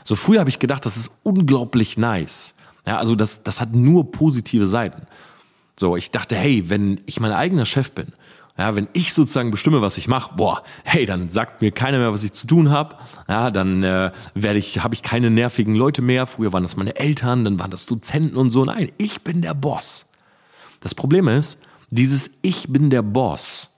So 0.04 0.16
früher 0.16 0.40
habe 0.40 0.50
ich 0.50 0.58
gedacht, 0.58 0.86
das 0.86 0.96
ist 0.96 1.10
unglaublich 1.22 1.98
nice. 1.98 2.54
Ja, 2.86 2.98
also 2.98 3.14
das, 3.14 3.42
das 3.42 3.60
hat 3.60 3.74
nur 3.74 4.10
positive 4.10 4.66
Seiten. 4.66 5.06
So, 5.78 5.96
ich 5.96 6.10
dachte, 6.10 6.36
hey, 6.36 6.68
wenn 6.68 7.00
ich 7.06 7.20
mein 7.20 7.32
eigener 7.32 7.66
Chef 7.66 7.92
bin 7.92 8.12
ja, 8.60 8.76
wenn 8.76 8.88
ich 8.92 9.14
sozusagen 9.14 9.50
bestimme, 9.50 9.80
was 9.80 9.96
ich 9.96 10.06
mache, 10.06 10.34
boah, 10.36 10.62
hey, 10.84 11.06
dann 11.06 11.30
sagt 11.30 11.62
mir 11.62 11.70
keiner 11.70 11.96
mehr, 11.96 12.12
was 12.12 12.24
ich 12.24 12.34
zu 12.34 12.46
tun 12.46 12.68
habe. 12.68 12.94
Ja, 13.26 13.50
dann 13.50 13.82
äh, 13.82 14.12
werde 14.34 14.58
ich, 14.58 14.82
habe 14.82 14.94
ich 14.94 15.00
keine 15.00 15.30
nervigen 15.30 15.74
Leute 15.74 16.02
mehr. 16.02 16.26
Früher 16.26 16.52
waren 16.52 16.62
das 16.62 16.76
meine 16.76 16.96
Eltern, 16.96 17.44
dann 17.44 17.58
waren 17.58 17.70
das 17.70 17.86
Dozenten 17.86 18.36
und 18.36 18.50
so. 18.50 18.66
Nein, 18.66 18.92
ich 18.98 19.22
bin 19.22 19.40
der 19.40 19.54
Boss. 19.54 20.04
Das 20.80 20.94
Problem 20.94 21.26
ist, 21.26 21.58
dieses 21.88 22.30
Ich 22.42 22.68
bin 22.68 22.90
der 22.90 23.00
Boss, 23.00 23.70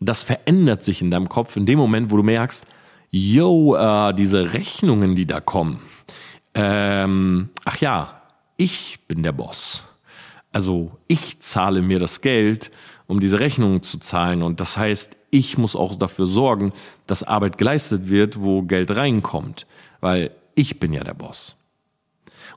das 0.00 0.22
verändert 0.22 0.82
sich 0.82 1.02
in 1.02 1.10
deinem 1.10 1.28
Kopf 1.28 1.56
in 1.56 1.66
dem 1.66 1.78
Moment, 1.78 2.10
wo 2.10 2.16
du 2.16 2.22
merkst, 2.22 2.64
yo, 3.12 3.76
äh, 3.76 4.12
diese 4.14 4.52
Rechnungen, 4.54 5.14
die 5.14 5.26
da 5.26 5.40
kommen, 5.40 5.80
ähm, 6.54 7.50
ach 7.64 7.76
ja, 7.76 8.22
ich 8.56 8.98
bin 9.06 9.22
der 9.22 9.32
Boss. 9.32 9.84
Also 10.50 10.98
ich 11.06 11.40
zahle 11.40 11.82
mir 11.82 11.98
das 11.98 12.20
Geld, 12.20 12.70
um 13.06 13.20
diese 13.20 13.38
Rechnungen 13.40 13.82
zu 13.82 13.98
zahlen. 13.98 14.42
Und 14.42 14.60
das 14.60 14.76
heißt, 14.76 15.10
ich 15.30 15.56
muss 15.56 15.76
auch 15.76 15.94
dafür 15.94 16.26
sorgen, 16.26 16.72
dass 17.06 17.22
Arbeit 17.22 17.56
geleistet 17.56 18.10
wird, 18.10 18.40
wo 18.40 18.62
Geld 18.62 18.90
reinkommt. 18.90 19.66
Weil 20.00 20.32
ich 20.54 20.78
bin 20.78 20.92
ja 20.92 21.04
der 21.04 21.14
Boss. 21.14 21.56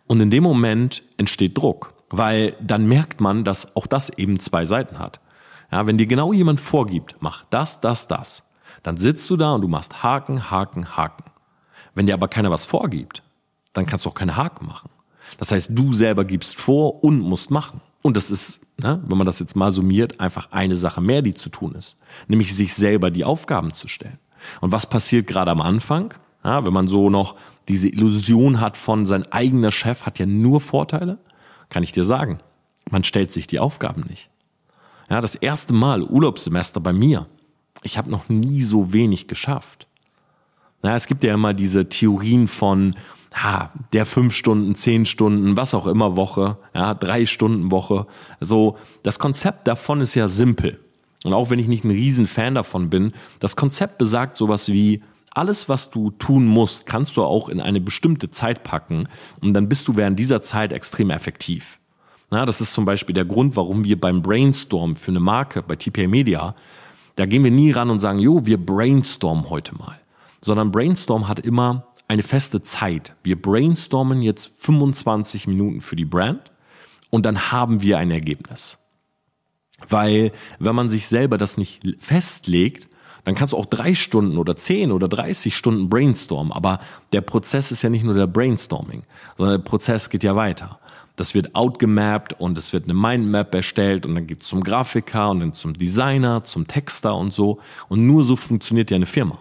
Und 0.08 0.20
in 0.20 0.30
dem 0.30 0.44
Moment 0.44 1.04
entsteht 1.18 1.58
Druck, 1.58 1.94
weil 2.10 2.56
dann 2.62 2.88
merkt 2.88 3.22
man, 3.22 3.44
dass 3.44 3.76
auch 3.76 3.88
das 3.88 4.10
eben 4.18 4.40
zwei 4.40 4.66
Seiten 4.66 5.00
hat. 5.00 5.20
Ja, 5.72 5.88
wenn 5.88 5.98
dir 5.98 6.06
genau 6.06 6.34
jemand 6.34 6.60
vorgibt, 6.60 7.16
mach 7.20 7.46
das, 7.50 7.82
das, 7.82 8.08
das, 8.08 8.44
dann 8.86 8.98
sitzt 8.98 9.28
du 9.32 9.36
da 9.36 9.54
und 9.54 9.62
du 9.62 9.68
machst 9.68 10.04
Haken, 10.04 10.52
Haken, 10.52 10.96
Haken. 10.96 11.24
Wenn 11.96 12.06
dir 12.06 12.14
aber 12.14 12.28
keiner 12.28 12.52
was 12.52 12.66
vorgibt, 12.66 13.24
dann 13.74 13.88
kannst 13.88 14.06
du 14.06 14.10
auch 14.10 14.16
keine 14.16 14.38
Haken 14.38 14.68
machen. 14.68 14.92
Das 15.40 15.52
heißt, 15.52 15.72
du 15.74 15.92
selber 15.92 16.24
gibst 16.24 16.56
vor 16.56 17.04
und 17.04 17.20
musst 17.20 17.50
machen. 17.50 17.82
Und 18.04 18.16
das 18.16 18.30
ist, 18.30 18.62
ne, 18.78 19.02
wenn 19.08 19.18
man 19.18 19.26
das 19.26 19.40
jetzt 19.40 19.56
mal 19.56 19.72
summiert, 19.72 20.20
einfach 20.20 20.52
eine 20.52 20.76
Sache 20.76 21.02
mehr, 21.02 21.24
die 21.24 21.34
zu 21.34 21.50
tun 21.50 21.74
ist. 21.74 21.98
Nämlich 22.28 22.56
sich 22.56 22.76
selber 22.76 23.10
die 23.10 23.26
Aufgaben 23.26 23.74
zu 23.74 23.88
stellen. 23.88 24.20
Und 24.62 24.72
was 24.72 24.86
passiert 24.86 25.26
gerade 25.26 25.50
am 25.50 25.62
Anfang? 25.62 26.14
Ja, 26.44 26.64
wenn 26.64 26.74
man 26.74 26.88
so 26.88 27.10
noch 27.10 27.38
diese 27.68 27.88
Illusion 27.88 28.62
hat 28.62 28.78
von 28.78 29.08
sein 29.08 29.26
eigener 29.32 29.72
Chef 29.72 30.04
hat 30.06 30.20
ja 30.20 30.28
nur 30.28 30.62
Vorteile, 30.62 31.18
kann 31.70 31.82
ich 31.82 31.92
dir 31.92 32.04
sagen. 32.04 32.38
Man 32.92 33.04
stellt 33.04 33.32
sich 33.32 33.48
die 33.48 33.58
Aufgaben 33.58 34.04
nicht. 34.08 34.30
Ja, 35.10 35.22
das 35.22 35.34
erste 35.34 35.74
Mal 35.74 36.04
Urlaubssemester 36.04 36.80
bei 36.80 36.94
mir. 36.94 37.26
Ich 37.84 37.98
habe 37.98 38.10
noch 38.10 38.30
nie 38.30 38.62
so 38.62 38.94
wenig 38.94 39.28
geschafft. 39.28 39.88
Ja, 40.84 40.96
es 40.96 41.08
gibt 41.08 41.24
ja 41.24 41.34
immer 41.34 41.54
diese 41.54 41.90
Theorien 41.90 42.48
von 42.48 42.96
ha, 43.34 43.72
der 43.94 44.06
fünf 44.06 44.34
Stunden, 44.34 44.76
zehn 44.76 45.06
Stunden, 45.06 45.58
was 45.58 45.74
auch 45.74 45.88
immer 45.88 46.16
Woche, 46.16 46.58
ja, 46.74 46.94
drei 46.94 47.26
Stunden 47.26 47.72
Woche. 47.72 48.08
So, 48.40 48.78
das 49.04 49.20
Konzept 49.20 49.68
davon 49.68 50.02
ist 50.02 50.16
ja 50.16 50.28
simpel. 50.28 50.80
Und 51.24 51.34
auch 51.34 51.50
wenn 51.50 51.60
ich 51.60 51.68
nicht 51.68 51.84
ein 51.84 51.92
Riesenfan 51.92 52.56
davon 52.56 52.90
bin, 52.90 53.12
das 53.40 53.56
Konzept 53.56 53.98
besagt 53.98 54.38
sowas 54.38 54.70
wie, 54.70 55.02
alles, 55.36 55.68
was 55.68 55.92
du 55.92 56.12
tun 56.12 56.46
musst, 56.48 56.86
kannst 56.86 57.18
du 57.18 57.24
auch 57.24 57.50
in 57.50 57.60
eine 57.60 57.82
bestimmte 57.82 58.32
Zeit 58.32 58.64
packen 58.64 59.10
und 59.42 59.54
dann 59.54 59.68
bist 59.68 59.88
du 59.88 59.98
während 59.98 60.18
dieser 60.18 60.42
Zeit 60.42 60.72
extrem 60.72 61.10
effektiv. 61.10 61.80
Na, 62.32 62.46
das 62.46 62.62
ist 62.62 62.74
zum 62.74 62.86
Beispiel 62.86 63.14
der 63.14 63.26
Grund, 63.26 63.56
warum 63.56 63.84
wir 63.84 64.00
beim 64.00 64.22
Brainstorm 64.22 64.96
für 64.96 65.12
eine 65.12 65.20
Marke 65.20 65.62
bei 65.62 65.76
TPA 65.76 66.08
Media, 66.08 66.56
da 67.16 67.26
gehen 67.26 67.44
wir 67.44 67.52
nie 67.52 67.72
ran 67.72 67.90
und 67.90 68.00
sagen, 68.00 68.20
jo, 68.20 68.46
wir 68.46 68.64
brainstormen 68.64 69.50
heute 69.50 69.76
mal. 69.76 70.00
Sondern 70.42 70.72
Brainstorm 70.72 71.28
hat 71.28 71.40
immer 71.40 71.88
eine 72.08 72.24
feste 72.24 72.62
Zeit. 72.62 73.16
Wir 73.24 73.42
brainstormen 73.42 74.22
jetzt 74.22 74.52
25 74.60 75.48
Minuten 75.48 75.82
für 75.82 75.96
die 75.96 76.06
Brand 76.06 76.52
und 77.10 77.26
dann 77.26 77.52
haben 77.52 77.82
wir 77.82 77.98
ein 77.98 78.12
Ergebnis. 78.12 78.78
Weil 79.90 80.32
wenn 80.60 80.76
man 80.76 80.90
sich 80.90 81.08
selber 81.08 81.38
das 81.38 81.58
nicht 81.58 81.82
festlegt, 82.00 82.88
dann 83.24 83.34
kannst 83.34 83.54
du 83.54 83.58
auch 83.58 83.66
drei 83.66 83.96
Stunden 83.96 84.38
oder 84.38 84.56
zehn 84.56 84.92
oder 84.92 85.08
30 85.08 85.56
Stunden 85.56 85.90
brainstormen. 85.90 86.54
Aber 86.54 86.80
der 87.12 87.22
Prozess 87.22 87.72
ist 87.72 87.82
ja 87.82 87.90
nicht 87.90 88.04
nur 88.04 88.14
der 88.14 88.28
Brainstorming, 88.28 89.04
sondern 89.36 89.58
der 89.58 89.64
Prozess 89.64 90.10
geht 90.10 90.24
ja 90.24 90.36
weiter. 90.36 90.80
Das 91.16 91.34
wird 91.34 91.56
outgemappt 91.56 92.40
und 92.40 92.58
es 92.58 92.74
wird 92.74 92.86
eine 92.86 92.94
Mindmap 92.94 93.56
erstellt 93.56 94.06
und 94.06 94.16
dann 94.16 94.28
geht 94.28 94.42
es 94.42 94.48
zum 94.48 94.64
Grafiker 94.64 95.30
und 95.30 95.40
dann 95.40 95.54
zum 95.54 95.74
Designer, 95.74 96.44
zum 96.44 96.68
Texter 96.68 97.16
und 97.16 97.34
so. 97.34 97.60
Und 97.88 98.06
nur 98.06 98.24
so 98.24 98.36
funktioniert 98.36 98.92
ja 98.92 98.96
eine 98.96 99.06
Firma. 99.06 99.38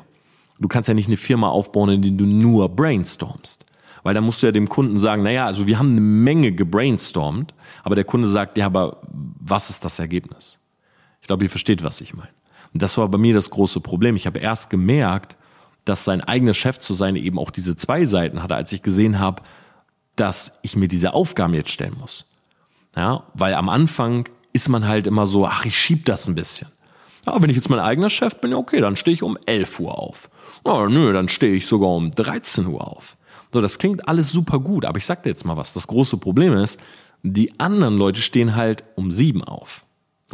Du 0.61 0.69
kannst 0.69 0.89
ja 0.89 0.95
nicht 0.95 1.09
eine 1.09 1.17
Firma 1.17 1.49
aufbauen, 1.49 1.91
in 1.91 2.03
der 2.03 2.13
du 2.13 2.25
nur 2.25 2.69
brainstormst. 2.69 3.67
Weil 4.05 4.15
dann 4.15 4.25
musst 4.25 4.43
du 4.43 4.47
ja 4.47 4.53
dem 4.53 4.69
Kunden 4.69 4.99
sagen, 4.99 5.23
naja, 5.23 5.47
also 5.47 5.67
wir 5.67 5.79
haben 5.79 5.93
eine 5.93 6.01
Menge 6.01 6.53
gebrainstormt, 6.53 7.55
aber 7.83 7.95
der 7.97 8.05
Kunde 8.05 8.29
sagt, 8.29 8.57
ja, 8.59 8.67
aber 8.67 9.01
was 9.11 9.71
ist 9.71 9.85
das 9.85 9.99
Ergebnis? 9.99 10.61
Ich 11.23 11.27
glaube, 11.27 11.45
ihr 11.45 11.51
versteht, 11.51 11.83
was 11.83 12.01
ich 12.01 12.15
meine. 12.15 12.31
Und 12.73 12.83
das 12.83 12.99
war 12.99 13.09
bei 13.09 13.19
mir 13.19 13.35
das 13.35 13.51
große 13.51 13.81
Problem. 13.81 14.15
Ich 14.15 14.27
habe 14.27 14.41
erst 14.41 14.69
gemerkt, 14.69 15.37
dass 15.85 16.05
sein 16.05 16.21
eigener 16.21 16.55
Chef 16.55 16.79
zu 16.79 16.93
sein 16.93 17.17
eben 17.17 17.39
auch 17.39 17.51
diese 17.51 17.77
zwei 17.77 18.05
Seiten 18.05 18.43
hatte, 18.43 18.55
als 18.55 18.73
ich 18.73 18.83
gesehen 18.83 19.19
habe, 19.19 19.43
dass 20.17 20.53
ich 20.63 20.77
mir 20.77 20.89
diese 20.89 21.15
Aufgaben 21.15 21.55
jetzt 21.55 21.71
stellen 21.71 21.97
muss. 22.01 22.25
Ja, 22.97 23.25
weil 23.35 23.55
am 23.55 23.69
Anfang 23.69 24.29
ist 24.53 24.69
man 24.69 24.87
halt 24.87 25.07
immer 25.07 25.27
so, 25.27 25.47
ach, 25.47 25.65
ich 25.65 25.79
schieb 25.79 26.05
das 26.05 26.29
ein 26.29 26.35
bisschen. 26.35 26.69
Ja, 27.27 27.41
wenn 27.43 27.51
ich 27.51 27.57
jetzt 27.57 27.71
mein 27.71 27.81
eigener 27.81 28.11
Chef 28.11 28.37
bin, 28.37 28.55
okay, 28.55 28.81
dann 28.81 28.97
stehe 28.97 29.15
ich 29.15 29.23
um 29.23 29.39
11 29.47 29.81
Uhr 29.81 29.99
auf. 29.99 30.31
Ja, 30.67 30.89
nö, 30.89 31.13
dann 31.13 31.29
stehe 31.29 31.55
ich 31.55 31.67
sogar 31.67 31.91
um 31.91 32.11
13 32.11 32.67
Uhr 32.67 32.87
auf. 32.87 33.17
So, 33.53 33.61
das 33.61 33.79
klingt 33.79 34.09
alles 34.09 34.31
super 34.31 34.61
gut, 34.61 34.85
aber 34.85 34.99
ich 34.99 35.07
sag 35.07 35.23
dir 35.23 35.31
jetzt 35.31 35.45
mal 35.45 35.57
was. 35.57 35.73
Das 35.73 35.87
große 35.87 36.17
Problem 36.19 36.53
ist, 36.55 36.79
die 37.23 37.59
anderen 37.59 37.97
Leute 37.97 38.21
stehen 38.21 38.55
halt 38.55 38.85
um 38.97 39.11
7 39.11 39.43
auf. 39.43 39.85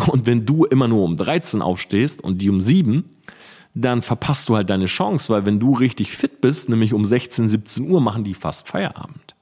Und 0.06 0.26
wenn 0.26 0.46
du 0.46 0.64
immer 0.64 0.88
nur 0.88 1.04
um 1.04 1.16
13 1.16 1.62
aufstehst 1.62 2.20
und 2.22 2.38
die 2.38 2.50
um 2.50 2.60
7, 2.60 3.04
dann 3.74 4.02
verpasst 4.02 4.48
du 4.48 4.56
halt 4.56 4.70
deine 4.70 4.86
Chance, 4.86 5.32
weil 5.32 5.46
wenn 5.46 5.60
du 5.60 5.74
richtig 5.74 6.12
fit 6.12 6.40
bist, 6.40 6.68
nämlich 6.68 6.92
um 6.92 7.04
16, 7.04 7.48
17 7.48 7.90
Uhr 7.90 8.00
machen 8.00 8.24
die 8.24 8.34
fast 8.34 8.68
Feierabend. 8.68 9.34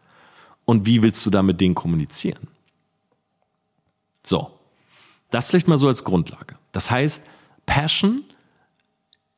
Und 0.69 0.85
wie 0.85 1.03
willst 1.03 1.25
du 1.25 1.31
da 1.31 1.43
mit 1.43 1.63
denen 1.63 1.75
kommunizieren? 1.75 2.47
So, 4.23 4.51
das 5.31 5.49
vielleicht 5.49 5.67
mal 5.67 5.79
so 5.79 5.89
als 5.89 6.05
Grundlage. 6.05 6.57
Das 6.73 6.91
heißt, 6.91 7.25
Passion 7.65 8.23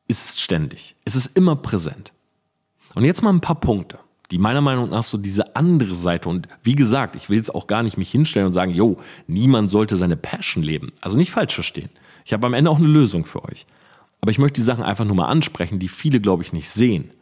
ist 0.08 0.40
ständig. 0.40 0.96
Es 1.04 1.14
ist 1.14 1.26
immer 1.36 1.54
präsent. 1.54 2.12
Und 2.96 3.04
jetzt 3.04 3.22
mal 3.22 3.30
ein 3.30 3.40
paar 3.40 3.60
Punkte, 3.60 4.00
die 4.32 4.38
meiner 4.38 4.60
Meinung 4.60 4.90
nach 4.90 5.04
so 5.04 5.16
diese 5.18 5.54
andere 5.54 5.94
Seite 5.94 6.28
und 6.28 6.48
wie 6.64 6.74
gesagt, 6.74 7.14
ich 7.14 7.30
will 7.30 7.36
jetzt 7.36 7.54
auch 7.54 7.68
gar 7.68 7.84
nicht 7.84 7.96
mich 7.96 8.10
hinstellen 8.10 8.48
und 8.48 8.52
sagen, 8.52 8.72
jo, 8.72 8.96
niemand 9.28 9.70
sollte 9.70 9.96
seine 9.96 10.16
Passion 10.16 10.64
leben. 10.64 10.90
Also 11.00 11.16
nicht 11.16 11.30
falsch 11.30 11.54
verstehen. 11.54 11.90
Ich 12.24 12.32
habe 12.32 12.48
am 12.48 12.54
Ende 12.54 12.72
auch 12.72 12.78
eine 12.78 12.88
Lösung 12.88 13.24
für 13.24 13.44
euch. 13.44 13.66
Aber 14.20 14.32
ich 14.32 14.38
möchte 14.38 14.60
die 14.60 14.66
Sachen 14.66 14.82
einfach 14.82 15.04
nur 15.04 15.14
mal 15.14 15.28
ansprechen, 15.28 15.78
die 15.78 15.88
viele, 15.88 16.20
glaube 16.20 16.42
ich, 16.42 16.52
nicht 16.52 16.70
sehen. 16.70 17.12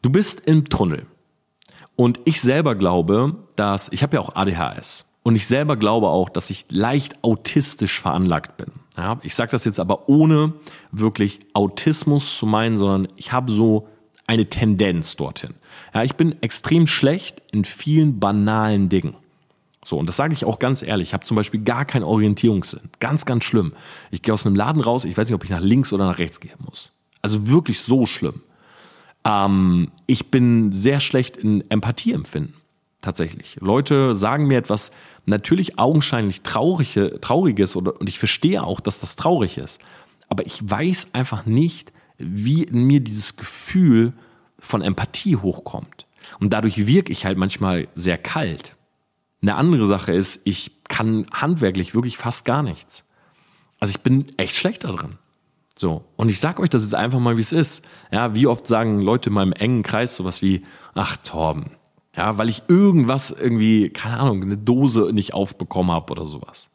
Du 0.00 0.08
bist 0.08 0.40
im 0.46 0.70
Tunnel. 0.70 1.04
Und 2.00 2.18
ich 2.24 2.40
selber 2.40 2.76
glaube, 2.76 3.34
dass, 3.56 3.88
ich 3.92 4.02
habe 4.02 4.16
ja 4.16 4.22
auch 4.22 4.34
ADHS. 4.34 5.04
Und 5.22 5.36
ich 5.36 5.46
selber 5.46 5.76
glaube 5.76 6.08
auch, 6.08 6.30
dass 6.30 6.48
ich 6.48 6.64
leicht 6.70 7.22
autistisch 7.22 8.00
veranlagt 8.00 8.56
bin. 8.56 8.68
Ja, 8.96 9.18
ich 9.22 9.34
sage 9.34 9.50
das 9.50 9.66
jetzt 9.66 9.78
aber 9.78 10.08
ohne 10.08 10.54
wirklich 10.92 11.40
Autismus 11.52 12.38
zu 12.38 12.46
meinen, 12.46 12.78
sondern 12.78 13.08
ich 13.16 13.32
habe 13.32 13.52
so 13.52 13.86
eine 14.26 14.46
Tendenz 14.46 15.16
dorthin. 15.16 15.52
Ja, 15.92 16.02
ich 16.02 16.14
bin 16.14 16.40
extrem 16.40 16.86
schlecht 16.86 17.42
in 17.52 17.66
vielen 17.66 18.18
banalen 18.18 18.88
Dingen. 18.88 19.14
So, 19.84 19.98
und 19.98 20.06
das 20.08 20.16
sage 20.16 20.32
ich 20.32 20.46
auch 20.46 20.58
ganz 20.58 20.80
ehrlich. 20.80 21.08
Ich 21.08 21.12
habe 21.12 21.26
zum 21.26 21.36
Beispiel 21.36 21.60
gar 21.60 21.84
keinen 21.84 22.04
Orientierungssinn. 22.04 22.80
Ganz, 23.00 23.26
ganz 23.26 23.44
schlimm. 23.44 23.74
Ich 24.10 24.22
gehe 24.22 24.32
aus 24.32 24.46
einem 24.46 24.56
Laden 24.56 24.80
raus, 24.80 25.04
ich 25.04 25.18
weiß 25.18 25.26
nicht, 25.28 25.34
ob 25.34 25.44
ich 25.44 25.50
nach 25.50 25.60
links 25.60 25.92
oder 25.92 26.06
nach 26.06 26.18
rechts 26.18 26.40
gehen 26.40 26.56
muss. 26.64 26.92
Also 27.20 27.46
wirklich 27.46 27.82
so 27.82 28.06
schlimm. 28.06 28.40
Ähm, 29.30 29.90
ich 30.06 30.30
bin 30.30 30.72
sehr 30.72 31.00
schlecht 31.00 31.36
in 31.36 31.68
Empathie 31.70 32.12
empfinden. 32.12 32.54
Tatsächlich. 33.02 33.56
Leute 33.60 34.14
sagen 34.14 34.46
mir 34.46 34.58
etwas 34.58 34.90
natürlich 35.24 35.78
augenscheinlich 35.78 36.42
traurige, 36.42 37.18
trauriges 37.20 37.74
oder, 37.74 37.98
und 37.98 38.08
ich 38.08 38.18
verstehe 38.18 38.62
auch, 38.62 38.80
dass 38.80 39.00
das 39.00 39.16
traurig 39.16 39.56
ist. 39.56 39.80
Aber 40.28 40.44
ich 40.44 40.58
weiß 40.62 41.08
einfach 41.14 41.46
nicht, 41.46 41.92
wie 42.18 42.64
in 42.64 42.84
mir 42.86 43.00
dieses 43.00 43.36
Gefühl 43.36 44.12
von 44.58 44.82
Empathie 44.82 45.36
hochkommt. 45.36 46.06
Und 46.40 46.52
dadurch 46.52 46.86
wirke 46.86 47.10
ich 47.10 47.24
halt 47.24 47.38
manchmal 47.38 47.88
sehr 47.94 48.18
kalt. 48.18 48.76
Eine 49.40 49.54
andere 49.54 49.86
Sache 49.86 50.12
ist, 50.12 50.40
ich 50.44 50.72
kann 50.84 51.26
handwerklich 51.32 51.94
wirklich 51.94 52.18
fast 52.18 52.44
gar 52.44 52.62
nichts. 52.62 53.04
Also 53.78 53.92
ich 53.92 54.00
bin 54.00 54.26
echt 54.36 54.56
schlecht 54.56 54.84
da 54.84 54.92
drin. 54.92 55.16
So. 55.80 56.04
Und 56.16 56.30
ich 56.30 56.40
sag 56.40 56.60
euch 56.60 56.68
das 56.68 56.82
jetzt 56.82 56.94
einfach 56.94 57.20
mal, 57.20 57.38
wie 57.38 57.40
es 57.40 57.52
ist. 57.52 57.82
Ja, 58.12 58.34
wie 58.34 58.46
oft 58.46 58.66
sagen 58.66 59.00
Leute 59.00 59.30
in 59.30 59.34
meinem 59.34 59.54
engen 59.54 59.82
Kreis 59.82 60.14
sowas 60.14 60.42
wie, 60.42 60.62
ach 60.92 61.16
Torben, 61.16 61.70
ja, 62.14 62.36
weil 62.36 62.50
ich 62.50 62.64
irgendwas 62.68 63.30
irgendwie, 63.30 63.88
keine 63.88 64.18
Ahnung, 64.18 64.42
eine 64.42 64.58
Dose 64.58 65.10
nicht 65.14 65.32
aufbekommen 65.32 65.90
habe 65.90 66.12
oder 66.12 66.26
sowas. 66.26 66.68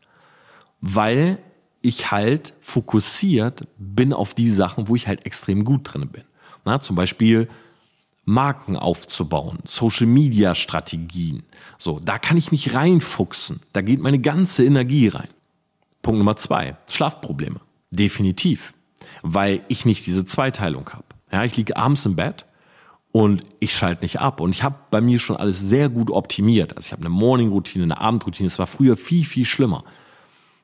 Weil 0.82 1.38
ich 1.84 2.10
halt 2.10 2.56
fokussiert 2.62 3.68
bin 3.78 4.12
auf 4.12 4.34
die 4.34 4.50
Sachen, 4.50 4.88
wo 4.88 4.96
ich 4.96 5.08
halt 5.08 5.28
extrem 5.28 5.66
gut 5.66 5.82
drin 5.84 6.10
bin. 6.10 6.24
Na, 6.64 6.80
zum 6.80 6.96
Beispiel 6.96 7.48
Marken 8.24 8.76
aufzubauen, 8.76 9.60
Social 9.66 10.08
Media 10.08 10.56
Strategien. 10.56 11.44
So, 11.78 12.00
da 12.04 12.18
kann 12.18 12.38
ich 12.38 12.52
mich 12.52 12.74
reinfuchsen. 12.74 13.60
Da 13.72 13.82
geht 13.82 14.00
meine 14.00 14.18
ganze 14.18 14.66
Energie 14.66 15.10
rein. 15.10 15.30
Punkt 16.02 16.18
Nummer 16.18 16.38
zwei, 16.38 16.76
Schlafprobleme. 16.88 17.62
Definitiv 17.92 18.74
weil 19.28 19.62
ich 19.70 19.86
nicht 19.86 20.06
diese 20.06 20.24
Zweiteilung 20.24 20.88
habe. 20.92 21.04
Ja, 21.32 21.44
ich 21.44 21.58
liege 21.58 21.76
abends 21.76 22.06
im 22.06 22.16
Bett 22.16 22.46
und 23.12 23.42
ich 23.60 23.76
schalte 23.76 24.04
nicht 24.04 24.20
ab. 24.20 24.40
Und 24.40 24.54
ich 24.54 24.62
habe 24.62 24.76
bei 24.92 25.02
mir 25.02 25.18
schon 25.18 25.36
alles 25.36 25.60
sehr 25.60 25.90
gut 25.90 26.12
optimiert. 26.12 26.78
Also 26.78 26.86
ich 26.86 26.92
habe 26.92 27.02
eine 27.02 27.10
Morning-Routine, 27.10 27.84
eine 27.84 28.00
Abendroutine. 28.00 28.46
Es 28.46 28.60
war 28.60 28.68
früher 28.68 28.96
viel, 28.96 29.26
viel 29.26 29.46
schlimmer. 29.46 29.84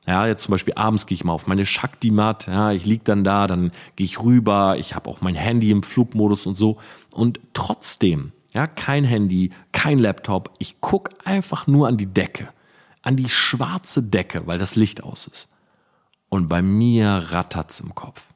Ja, 0.06 0.26
jetzt 0.28 0.44
zum 0.44 0.52
Beispiel 0.52 0.74
abends 0.74 1.06
gehe 1.06 1.16
ich 1.16 1.24
mal 1.24 1.32
auf 1.32 1.46
meine 1.46 1.66
Shakti-Mat, 1.66 2.48
ja, 2.48 2.72
ich 2.72 2.84
lieg 2.84 3.04
dann 3.04 3.22
da, 3.22 3.46
dann 3.46 3.70
gehe 3.94 4.04
ich 4.04 4.20
rüber, 4.20 4.76
ich 4.76 4.96
habe 4.96 5.08
auch 5.08 5.20
mein 5.20 5.36
Handy 5.36 5.70
im 5.70 5.84
Flugmodus 5.84 6.44
und 6.46 6.56
so. 6.56 6.78
Und 7.12 7.38
trotzdem, 7.54 8.32
ja, 8.52 8.66
kein 8.66 9.04
Handy, 9.04 9.50
kein 9.70 10.00
Laptop, 10.00 10.50
ich 10.58 10.76
guck 10.80 11.10
einfach 11.24 11.68
nur 11.68 11.86
an 11.86 11.98
die 11.98 12.12
Decke, 12.12 12.48
an 13.02 13.16
die 13.16 13.28
schwarze 13.28 14.02
Decke, 14.02 14.46
weil 14.46 14.58
das 14.58 14.74
Licht 14.74 15.04
aus 15.04 15.28
ist. 15.28 15.48
Und 16.28 16.48
bei 16.48 16.62
mir 16.62 17.26
rattert's 17.30 17.78
im 17.78 17.94
Kopf. 17.94 18.31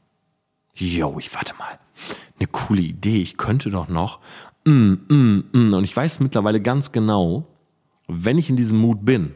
Jo, 0.76 1.18
ich 1.18 1.34
warte 1.34 1.54
mal. 1.54 1.78
Eine 2.38 2.48
coole 2.48 2.82
Idee, 2.82 3.22
ich 3.22 3.38
könnte 3.38 3.70
doch 3.70 3.88
noch. 3.88 4.20
Mm, 4.66 4.94
mm, 5.08 5.44
mm. 5.52 5.74
Und 5.74 5.84
ich 5.84 5.96
weiß 5.96 6.20
mittlerweile 6.20 6.60
ganz 6.60 6.92
genau, 6.92 7.46
wenn 8.08 8.36
ich 8.36 8.50
in 8.50 8.56
diesem 8.56 8.78
Mut 8.78 9.04
bin, 9.04 9.34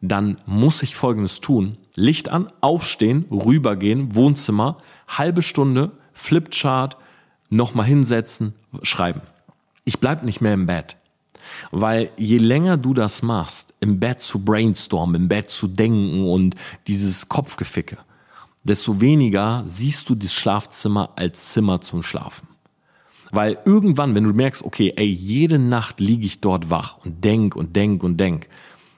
dann 0.00 0.36
muss 0.44 0.82
ich 0.82 0.96
Folgendes 0.96 1.40
tun. 1.40 1.78
Licht 1.94 2.28
an, 2.28 2.50
aufstehen, 2.60 3.26
rübergehen, 3.30 4.16
Wohnzimmer, 4.16 4.78
halbe 5.06 5.42
Stunde, 5.42 5.92
Flipchart, 6.12 6.96
nochmal 7.48 7.86
hinsetzen, 7.86 8.54
schreiben. 8.82 9.22
Ich 9.84 10.00
bleib 10.00 10.24
nicht 10.24 10.40
mehr 10.40 10.54
im 10.54 10.66
Bett. 10.66 10.96
Weil 11.70 12.10
je 12.16 12.38
länger 12.38 12.76
du 12.76 12.92
das 12.92 13.22
machst, 13.22 13.72
im 13.78 14.00
Bett 14.00 14.20
zu 14.20 14.44
brainstormen, 14.44 15.14
im 15.14 15.28
Bett 15.28 15.50
zu 15.50 15.68
denken 15.68 16.24
und 16.24 16.56
dieses 16.88 17.28
Kopfgeficke, 17.28 17.98
desto 18.64 19.00
weniger 19.00 19.62
siehst 19.66 20.08
du 20.08 20.14
das 20.14 20.32
Schlafzimmer 20.32 21.10
als 21.16 21.52
Zimmer 21.52 21.80
zum 21.80 22.02
Schlafen. 22.02 22.48
Weil 23.30 23.58
irgendwann, 23.64 24.14
wenn 24.14 24.24
du 24.24 24.32
merkst, 24.32 24.62
okay, 24.62 24.92
ey, 24.96 25.06
jede 25.06 25.58
Nacht 25.58 26.00
liege 26.00 26.26
ich 26.26 26.40
dort 26.40 26.70
wach 26.70 26.98
und 27.04 27.24
denk 27.24 27.56
und 27.56 27.76
denk 27.76 28.02
und 28.02 28.18
denk, 28.18 28.48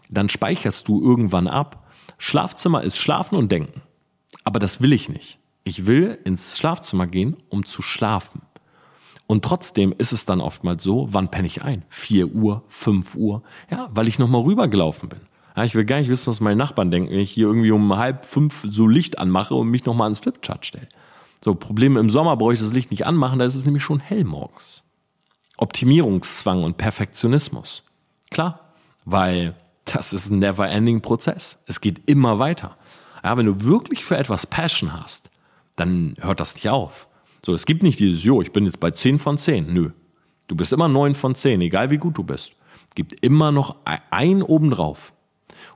dann 0.08 0.28
speicherst 0.28 0.86
du 0.88 1.02
irgendwann 1.02 1.48
ab, 1.48 1.86
Schlafzimmer 2.18 2.82
ist 2.82 2.96
Schlafen 2.96 3.36
und 3.36 3.50
Denken. 3.50 3.82
Aber 4.44 4.58
das 4.58 4.80
will 4.80 4.92
ich 4.92 5.08
nicht. 5.08 5.38
Ich 5.64 5.86
will 5.86 6.18
ins 6.24 6.56
Schlafzimmer 6.56 7.06
gehen, 7.06 7.36
um 7.48 7.64
zu 7.64 7.82
schlafen. 7.82 8.42
Und 9.26 9.44
trotzdem 9.44 9.92
ist 9.98 10.12
es 10.12 10.24
dann 10.24 10.40
oftmals 10.40 10.84
so, 10.84 11.08
wann 11.10 11.30
penne 11.30 11.48
ich 11.48 11.62
ein? 11.62 11.84
Vier 11.88 12.28
Uhr, 12.28 12.62
fünf 12.68 13.16
Uhr? 13.16 13.42
Ja, 13.70 13.88
weil 13.92 14.06
ich 14.06 14.18
nochmal 14.20 14.42
rübergelaufen 14.42 15.08
bin. 15.08 15.20
Ja, 15.56 15.64
ich 15.64 15.74
will 15.74 15.86
gar 15.86 15.98
nicht 15.98 16.10
wissen, 16.10 16.26
was 16.26 16.40
meine 16.40 16.56
Nachbarn 16.56 16.90
denken, 16.90 17.10
wenn 17.10 17.18
ich 17.18 17.30
hier 17.30 17.46
irgendwie 17.46 17.70
um 17.70 17.96
halb 17.96 18.26
fünf 18.26 18.66
so 18.68 18.86
Licht 18.86 19.18
anmache 19.18 19.54
und 19.54 19.68
mich 19.68 19.86
nochmal 19.86 20.06
ans 20.06 20.18
Flipchart 20.18 20.66
stelle. 20.66 20.88
So, 21.42 21.54
Problem 21.54 21.96
im 21.96 22.10
Sommer 22.10 22.36
brauche 22.36 22.52
ich 22.52 22.60
das 22.60 22.74
Licht 22.74 22.90
nicht 22.90 23.06
anmachen, 23.06 23.38
da 23.38 23.46
ist 23.46 23.54
es 23.54 23.64
nämlich 23.64 23.82
schon 23.82 24.00
hell 24.00 24.24
morgens. 24.24 24.82
Optimierungszwang 25.56 26.62
und 26.62 26.76
Perfektionismus. 26.76 27.84
Klar, 28.30 28.60
weil 29.06 29.54
das 29.86 30.12
ist 30.12 30.28
ein 30.28 30.40
never-ending 30.40 31.00
Prozess. 31.00 31.56
Es 31.66 31.80
geht 31.80 32.02
immer 32.06 32.38
weiter. 32.38 32.76
Ja, 33.24 33.36
wenn 33.38 33.46
du 33.46 33.64
wirklich 33.64 34.04
für 34.04 34.18
etwas 34.18 34.46
Passion 34.46 34.92
hast, 34.92 35.30
dann 35.76 36.16
hört 36.20 36.40
das 36.40 36.54
nicht 36.54 36.68
auf. 36.68 37.08
So, 37.44 37.54
es 37.54 37.64
gibt 37.64 37.82
nicht 37.82 37.98
dieses, 37.98 38.22
jo, 38.24 38.42
ich 38.42 38.52
bin 38.52 38.66
jetzt 38.66 38.80
bei 38.80 38.90
10 38.90 39.18
von 39.18 39.38
10. 39.38 39.72
Nö. 39.72 39.90
Du 40.48 40.56
bist 40.56 40.72
immer 40.72 40.88
9 40.88 41.14
von 41.14 41.34
10, 41.34 41.60
egal 41.62 41.90
wie 41.90 41.98
gut 41.98 42.18
du 42.18 42.24
bist. 42.24 42.52
Gibt 42.94 43.24
immer 43.24 43.52
noch 43.52 43.76
ein 44.10 44.42
obendrauf. 44.42 45.12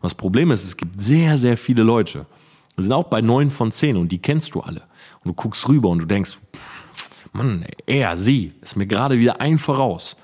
Und 0.01 0.05
das 0.05 0.15
Problem 0.15 0.51
ist, 0.51 0.65
es 0.65 0.77
gibt 0.77 1.01
sehr, 1.01 1.37
sehr 1.37 1.57
viele 1.57 1.83
Leute. 1.83 2.27
Die 2.77 2.83
sind 2.83 2.93
auch 2.93 3.05
bei 3.05 3.21
9 3.21 3.51
von 3.51 3.71
10 3.71 3.97
und 3.97 4.11
die 4.11 4.23
kennst 4.23 4.55
du 4.55 4.61
alle. 4.61 4.83
Und 5.23 5.29
du 5.29 5.35
guckst 5.35 5.69
rüber 5.69 5.91
und 5.91 5.99
du 5.99 6.07
denkst, 6.07 6.39
Mann, 7.33 7.67
er, 7.87 8.17
sie, 8.17 8.55
ist 8.63 8.77
mir 8.77 8.87
gerade 8.87 9.19
wieder 9.19 9.41
ein 9.41 9.59
voraus. 9.59 10.17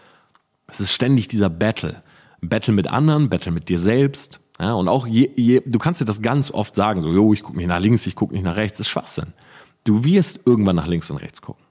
Es 0.67 0.81
ist 0.81 0.93
ständig 0.93 1.29
dieser 1.29 1.51
Battle. 1.51 2.03
Battle 2.41 2.73
mit 2.73 2.87
anderen, 2.87 3.29
Battle 3.29 3.53
mit 3.53 3.69
dir 3.69 3.79
selbst. 3.79 4.41
Ja, 4.59 4.73
und 4.73 4.89
auch 4.89 5.07
je, 5.07 5.31
je, 5.37 5.61
du 5.65 5.79
kannst 5.79 6.01
dir 6.01 6.07
das 6.07 6.23
ganz 6.23 6.51
oft 6.51 6.75
sagen, 6.75 7.03
so, 7.03 7.13
jo, 7.13 7.33
ich 7.35 7.43
gucke 7.43 7.59
nicht 7.59 7.67
nach 7.67 7.79
links, 7.79 8.07
ich 8.07 8.15
gucke 8.15 8.33
nicht 8.33 8.45
nach 8.45 8.57
rechts, 8.57 8.79
das 8.79 8.87
ist 8.87 8.91
Schwachsinn. 8.91 9.35
Du 9.85 10.05
wirst 10.05 10.41
irgendwann 10.47 10.77
nach 10.77 10.87
links 10.87 11.11
und 11.11 11.19
rechts 11.19 11.43
gucken. 11.43 11.63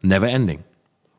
Never 0.00 0.28
ending. 0.28 0.62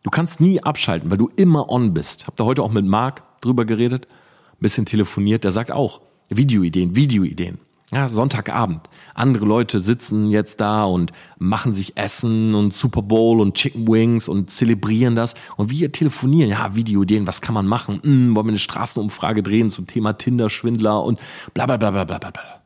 Du 0.03 0.10
kannst 0.10 0.39
nie 0.39 0.63
abschalten, 0.63 1.12
weil 1.12 1.17
du 1.17 1.29
immer 1.36 1.69
on 1.69 1.93
bist. 1.93 2.27
Hab 2.27 2.36
da 2.38 2.45
heute 2.45 2.63
auch 2.63 2.71
mit 2.71 2.86
Marc 2.86 3.23
drüber 3.41 3.65
geredet, 3.65 4.08
ein 4.55 4.61
bisschen 4.61 4.85
telefoniert, 4.85 5.43
der 5.43 5.51
sagt 5.51 5.71
auch, 5.71 6.01
Videoideen, 6.29 6.95
Videoideen. 6.95 7.59
Ja, 7.91 8.09
Sonntagabend. 8.09 8.81
Andere 9.13 9.45
Leute 9.45 9.79
sitzen 9.79 10.29
jetzt 10.29 10.59
da 10.59 10.85
und 10.85 11.11
machen 11.37 11.73
sich 11.73 11.95
Essen 11.95 12.55
und 12.55 12.73
Super 12.73 13.03
Bowl 13.03 13.39
und 13.39 13.53
Chicken 13.53 13.87
Wings 13.87 14.27
und 14.27 14.49
zelebrieren 14.49 15.15
das. 15.15 15.35
Und 15.55 15.69
wir 15.69 15.91
telefonieren, 15.91 16.49
ja, 16.49 16.75
Videoideen, 16.75 17.27
was 17.27 17.41
kann 17.41 17.53
man 17.53 17.67
machen? 17.67 18.01
Hm, 18.03 18.35
wollen 18.35 18.47
wir 18.47 18.51
eine 18.51 18.59
Straßenumfrage 18.59 19.43
drehen 19.43 19.69
zum 19.69 19.85
Thema 19.85 20.13
Tinder-Schwindler 20.13 21.03
und 21.03 21.19
bla 21.53 21.67
bla 21.67 21.77
bla 21.77 21.91
bla 21.91 22.03
bla 22.03 22.17
bla. 22.17 22.61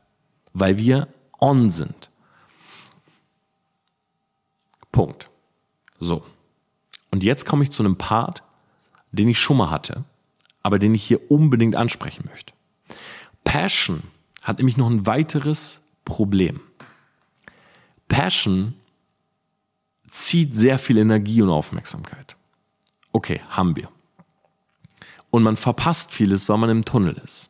Weil 0.53 0.77
wir 0.77 1.09
on 1.39 1.69
sind. 1.69 2.09
Punkt. 4.91 5.29
So. 5.99 6.23
Und 7.11 7.23
jetzt 7.23 7.45
komme 7.45 7.63
ich 7.63 7.71
zu 7.71 7.83
einem 7.83 7.97
Part, 7.97 8.41
den 9.11 9.27
ich 9.27 9.39
schon 9.39 9.57
mal 9.57 9.69
hatte, 9.69 10.05
aber 10.63 10.79
den 10.79 10.95
ich 10.95 11.03
hier 11.03 11.31
unbedingt 11.31 11.75
ansprechen 11.75 12.25
möchte. 12.29 12.53
Passion 13.43 14.03
hat 14.41 14.57
nämlich 14.57 14.77
noch 14.77 14.89
ein 14.89 15.05
weiteres 15.05 15.79
Problem. 16.05 16.59
Passion 18.07 18.75
zieht 20.11 20.55
sehr 20.55 20.79
viel 20.79 20.97
Energie 20.97 21.41
und 21.41 21.49
Aufmerksamkeit. 21.49 22.35
Okay, 23.11 23.41
haben 23.49 23.75
wir. 23.75 23.89
Und 25.29 25.43
man 25.43 25.57
verpasst 25.57 26.11
vieles, 26.11 26.49
weil 26.49 26.57
man 26.57 26.69
im 26.69 26.85
Tunnel 26.85 27.13
ist. 27.23 27.49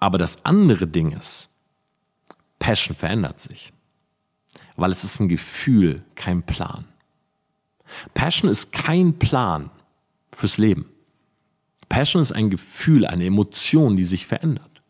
Aber 0.00 0.18
das 0.18 0.44
andere 0.44 0.86
Ding 0.86 1.12
ist, 1.12 1.48
Passion 2.58 2.96
verändert 2.96 3.40
sich. 3.40 3.72
Weil 4.76 4.92
es 4.92 5.04
ist 5.04 5.20
ein 5.20 5.28
Gefühl, 5.28 6.04
kein 6.14 6.42
Plan. 6.42 6.84
Passion 8.14 8.50
ist 8.50 8.72
kein 8.72 9.18
Plan 9.18 9.70
fürs 10.32 10.58
Leben. 10.58 10.86
Passion 11.88 12.22
ist 12.22 12.32
ein 12.32 12.50
Gefühl, 12.50 13.06
eine 13.06 13.24
Emotion, 13.24 13.96
die 13.96 14.04
sich 14.04 14.26
verändert. 14.26 14.82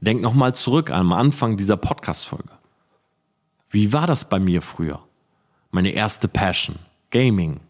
Denk 0.00 0.20
nochmal 0.20 0.54
zurück 0.54 0.90
am 0.90 1.12
Anfang 1.12 1.56
dieser 1.56 1.76
Podcast-Folge. 1.76 2.50
Wie 3.70 3.92
war 3.92 4.06
das 4.06 4.28
bei 4.28 4.40
mir 4.40 4.60
früher? 4.60 5.02
Meine 5.70 5.90
erste 5.90 6.28
Passion, 6.28 6.76
Gaming. 7.10 7.60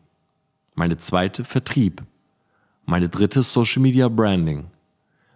Meine 0.74 0.96
zweite 0.96 1.44
Vertrieb. 1.44 2.02
Meine 2.86 3.08
dritte 3.08 3.42
Social 3.42 3.82
Media 3.82 4.08
Branding. 4.08 4.66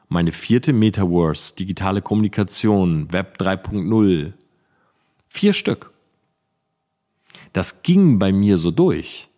Meine 0.09 0.33
vierte 0.33 0.73
Metaverse, 0.73 1.55
digitale 1.55 2.01
Kommunikation, 2.01 3.13
Web 3.13 3.37
3.0. 3.41 4.33
Vier 5.29 5.53
Stück. 5.53 5.93
Das 7.53 7.83
ging 7.83 8.19
bei 8.19 8.33
mir 8.33 8.57
so 8.57 8.71
durch 8.71 9.29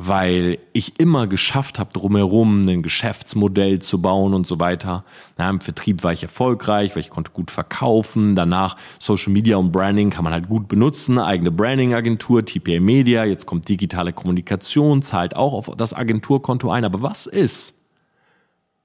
weil 0.00 0.58
ich 0.72 1.00
immer 1.00 1.26
geschafft 1.26 1.80
habe, 1.80 1.92
drumherum 1.92 2.68
ein 2.68 2.82
Geschäftsmodell 2.82 3.80
zu 3.80 4.00
bauen 4.00 4.32
und 4.32 4.46
so 4.46 4.60
weiter. 4.60 5.04
Na, 5.36 5.50
Im 5.50 5.60
Vertrieb 5.60 6.04
war 6.04 6.12
ich 6.12 6.22
erfolgreich, 6.22 6.94
weil 6.94 7.00
ich 7.00 7.10
konnte 7.10 7.32
gut 7.32 7.50
verkaufen. 7.50 8.36
Danach 8.36 8.76
Social 9.00 9.32
Media 9.32 9.56
und 9.56 9.72
Branding 9.72 10.10
kann 10.10 10.22
man 10.22 10.32
halt 10.32 10.48
gut 10.48 10.68
benutzen. 10.68 11.18
Eigene 11.18 11.50
Branding-Agentur, 11.50 12.44
TPA 12.44 12.78
Media, 12.78 13.24
jetzt 13.24 13.46
kommt 13.46 13.68
digitale 13.68 14.12
Kommunikation, 14.12 15.02
zahlt 15.02 15.34
auch 15.34 15.52
auf 15.52 15.68
das 15.76 15.92
Agenturkonto 15.92 16.70
ein. 16.70 16.84
Aber 16.84 17.02
was 17.02 17.26
ist, 17.26 17.74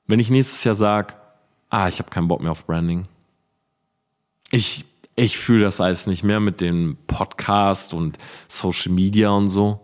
wenn 0.07 0.19
ich 0.19 0.31
nächstes 0.31 0.63
Jahr 0.63 0.75
sage, 0.75 1.13
ah, 1.69 1.87
ich 1.87 1.99
habe 1.99 2.09
keinen 2.09 2.27
Bock 2.27 2.41
mehr 2.41 2.51
auf 2.51 2.65
Branding. 2.65 3.05
Ich, 4.49 4.83
ich 5.15 5.37
fühle 5.37 5.65
das 5.65 5.79
alles 5.79 6.07
nicht 6.07 6.23
mehr 6.23 6.39
mit 6.39 6.59
dem 6.59 6.97
Podcast 7.05 7.93
und 7.93 8.17
Social 8.47 8.91
Media 8.91 9.29
und 9.29 9.49
so. 9.49 9.79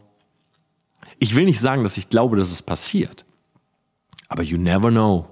Ich 1.19 1.35
will 1.35 1.45
nicht 1.45 1.59
sagen, 1.59 1.83
dass 1.83 1.97
ich 1.97 2.09
glaube, 2.09 2.37
dass 2.37 2.49
es 2.49 2.61
passiert. 2.61 3.25
Aber 4.29 4.43
you 4.43 4.57
never 4.57 4.89
know. 4.89 5.27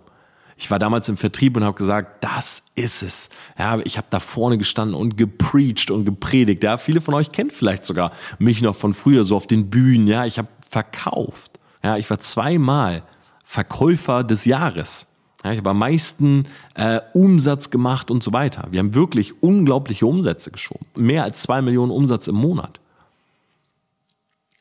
Ich 0.57 0.71
war 0.71 0.79
damals 0.79 1.07
im 1.07 1.17
Vertrieb 1.17 1.55
und 1.55 1.63
habe 1.63 1.77
gesagt, 1.77 2.23
das 2.23 2.63
ist 2.75 3.03
es. 3.03 3.29
Ja, 3.59 3.79
ich 3.83 3.97
habe 3.97 4.07
da 4.09 4.19
vorne 4.19 4.57
gestanden 4.57 4.95
und 4.95 5.15
gepreacht 5.15 5.91
und 5.91 6.03
gepredigt. 6.03 6.63
Ja, 6.63 6.77
viele 6.77 6.99
von 6.99 7.13
euch 7.13 7.31
kennen 7.31 7.51
vielleicht 7.51 7.85
sogar 7.85 8.11
mich 8.39 8.61
noch 8.61 8.75
von 8.75 8.93
früher 8.93 9.23
so 9.23 9.35
auf 9.35 9.45
den 9.45 9.69
Bühnen. 9.69 10.07
Ja, 10.07 10.25
ich 10.25 10.39
habe 10.39 10.47
verkauft. 10.67 11.59
Ja, 11.83 11.95
ich 11.97 12.09
war 12.09 12.19
zweimal 12.19 13.03
Verkäufer 13.45 14.23
des 14.23 14.45
Jahres. 14.45 15.05
Ja, 15.43 15.51
ich 15.51 15.59
habe 15.59 15.69
am 15.69 15.77
meisten 15.77 16.47
äh, 16.73 17.01
Umsatz 17.13 17.69
gemacht 17.69 18.09
und 18.09 18.23
so 18.23 18.33
weiter. 18.33 18.67
Wir 18.71 18.79
haben 18.79 18.95
wirklich 18.95 19.43
unglaubliche 19.43 20.07
Umsätze 20.07 20.49
geschoben. 20.49 20.87
Mehr 20.95 21.23
als 21.23 21.43
zwei 21.43 21.61
Millionen 21.61 21.91
Umsatz 21.91 22.27
im 22.27 22.35
Monat. 22.35 22.79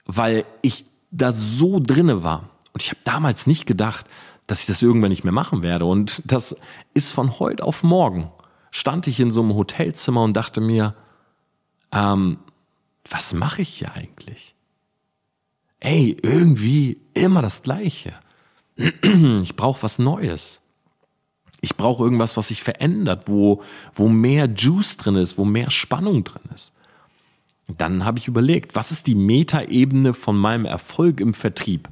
Weil 0.04 0.44
ich 0.60 0.84
da 1.10 1.32
so 1.32 1.80
drinne 1.80 2.22
war. 2.22 2.50
Und 2.72 2.82
ich 2.82 2.90
habe 2.90 3.00
damals 3.04 3.46
nicht 3.46 3.66
gedacht, 3.66 4.06
dass 4.46 4.60
ich 4.60 4.66
das 4.66 4.82
irgendwann 4.82 5.10
nicht 5.10 5.24
mehr 5.24 5.32
machen 5.32 5.62
werde. 5.62 5.84
Und 5.84 6.22
das 6.24 6.54
ist 6.94 7.12
von 7.12 7.38
heute 7.38 7.64
auf 7.64 7.82
morgen. 7.82 8.30
Stand 8.70 9.06
ich 9.06 9.18
in 9.20 9.30
so 9.30 9.40
einem 9.40 9.54
Hotelzimmer 9.54 10.22
und 10.22 10.34
dachte 10.34 10.60
mir, 10.60 10.94
ähm, 11.92 12.38
was 13.08 13.32
mache 13.32 13.62
ich 13.62 13.70
hier 13.70 13.92
eigentlich? 13.94 14.54
Ey, 15.80 16.16
irgendwie 16.22 16.98
immer 17.14 17.42
das 17.42 17.62
Gleiche. 17.62 18.14
Ich 19.42 19.56
brauche 19.56 19.82
was 19.82 19.98
Neues. 19.98 20.60
Ich 21.62 21.76
brauche 21.76 22.04
irgendwas, 22.04 22.36
was 22.36 22.48
sich 22.48 22.62
verändert, 22.62 23.24
wo, 23.26 23.62
wo 23.94 24.08
mehr 24.08 24.46
Juice 24.46 24.98
drin 24.98 25.16
ist, 25.16 25.38
wo 25.38 25.44
mehr 25.44 25.70
Spannung 25.70 26.24
drin 26.24 26.42
ist. 26.54 26.72
Dann 27.68 28.04
habe 28.04 28.18
ich 28.18 28.28
überlegt, 28.28 28.74
was 28.74 28.92
ist 28.92 29.06
die 29.06 29.14
Metaebene 29.14 30.14
von 30.14 30.36
meinem 30.36 30.64
Erfolg 30.64 31.20
im 31.20 31.34
Vertrieb? 31.34 31.88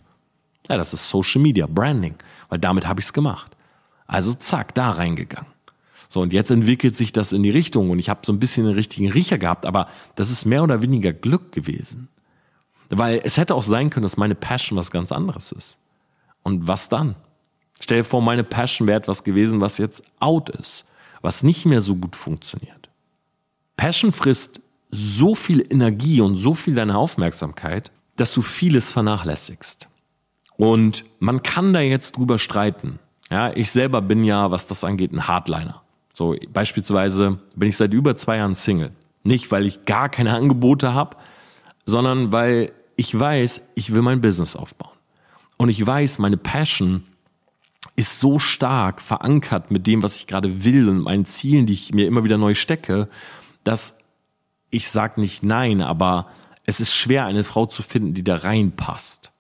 Ja, 0.69 0.77
das 0.77 0.95
ist 0.95 1.09
Social 1.09 1.43
Media, 1.43 1.67
Branding, 1.67 2.15
weil 2.49 2.59
damit 2.59 2.87
habe 2.87 3.01
ich 3.01 3.07
es 3.07 3.13
gemacht. 3.13 3.57
Also 4.07 4.35
zack, 4.35 4.75
da 4.75 4.93
reingegangen. 4.93 5.53
So, 6.09 6.21
und 6.21 6.33
jetzt 6.33 6.51
entwickelt 6.51 6.97
sich 6.97 7.13
das 7.13 7.33
in 7.33 7.43
die 7.43 7.51
Richtung 7.51 7.91
und 7.91 7.99
ich 7.99 8.09
habe 8.09 8.21
so 8.25 8.33
ein 8.33 8.39
bisschen 8.39 8.67
den 8.67 8.75
richtigen 8.75 9.11
Riecher 9.11 9.39
gehabt, 9.39 9.67
aber 9.67 9.89
das 10.15 10.31
ist 10.31 10.45
mehr 10.45 10.63
oder 10.63 10.81
weniger 10.81 11.13
Glück 11.13 11.51
gewesen. 11.51 12.09
Weil 12.89 13.21
es 13.25 13.37
hätte 13.37 13.55
auch 13.55 13.63
sein 13.63 13.91
können, 13.91 14.05
dass 14.05 14.17
meine 14.17 14.37
Passion 14.37 14.79
was 14.79 14.91
ganz 14.93 15.11
anderes 15.11 15.51
ist. 15.51 15.77
Und 16.45 16.69
was 16.69 16.89
dann? 16.89 17.17
Stell 17.81 17.99
dir 17.99 18.05
vor, 18.05 18.23
meine 18.23 18.45
Passion 18.45 18.87
wäre 18.87 18.99
etwas 18.99 19.25
gewesen, 19.25 19.61
was 19.61 19.79
jetzt 19.79 20.03
out 20.21 20.51
ist, 20.51 20.85
was 21.21 21.43
nicht 21.43 21.67
mehr 21.67 21.81
so 21.81 21.97
gut 21.97 22.15
funktioniert. 22.15 22.89
Passion 23.77 24.13
frisst 24.13 24.61
so 24.95 25.35
viel 25.35 25.67
Energie 25.71 26.21
und 26.21 26.37
so 26.37 26.55
viel 26.55 26.75
deine 26.75 26.97
Aufmerksamkeit, 26.97 27.91
dass 28.17 28.33
du 28.33 28.43
vieles 28.43 28.93
vernachlässigst. 28.93 29.89
Und 30.57 31.05
man 31.19 31.43
kann 31.43 31.73
da 31.73 31.81
jetzt 31.81 32.17
drüber 32.17 32.39
streiten. 32.39 33.01
Ja, 33.29 33.51
ich 33.53 33.73
selber 33.73 34.01
bin 34.01 34.23
ja, 34.23 34.53
was 34.53 34.69
das 34.69 34.85
angeht, 34.85 35.13
ein 35.13 35.27
Hardliner. 35.27 35.83
So 36.13 36.37
beispielsweise 36.53 37.41
bin 37.57 37.69
ich 37.69 37.77
seit 37.77 37.93
über 37.93 38.15
zwei 38.15 38.37
Jahren 38.37 38.55
Single. 38.55 38.93
Nicht, 39.25 39.51
weil 39.51 39.67
ich 39.67 39.85
gar 39.85 40.09
keine 40.09 40.33
Angebote 40.33 40.95
habe, 40.95 41.17
sondern 41.87 42.31
weil 42.31 42.71
ich 42.95 43.19
weiß, 43.19 43.63
ich 43.75 43.93
will 43.93 44.03
mein 44.03 44.21
Business 44.21 44.55
aufbauen. 44.55 44.97
Und 45.57 45.71
ich 45.71 45.85
weiß, 45.85 46.21
meine 46.21 46.37
Passion 46.37 47.03
ist 47.97 48.21
so 48.21 48.39
stark 48.39 49.01
verankert 49.01 49.73
mit 49.73 49.89
dem, 49.89 50.05
was 50.05 50.15
ich 50.17 50.29
gerade 50.29 50.65
will 50.65 50.89
und 50.89 51.01
meinen 51.01 51.25
Zielen, 51.25 51.67
die 51.67 51.73
ich 51.73 51.93
mir 51.93 52.07
immer 52.07 52.23
wieder 52.23 52.39
neu 52.39 52.55
stecke, 52.55 53.09
dass 53.65 53.97
ich 54.75 54.91
sage 54.91 55.21
nicht 55.21 55.45
nein, 55.45 55.81
aber 55.81 56.27
es 56.67 56.81
ist 56.81 56.93
schwer, 56.93 57.27
eine 57.27 57.45
Frau 57.45 57.67
zu 57.67 57.83
finden, 57.83 58.13
die 58.13 58.25
da 58.25 58.37
reinpasst. 58.37 59.31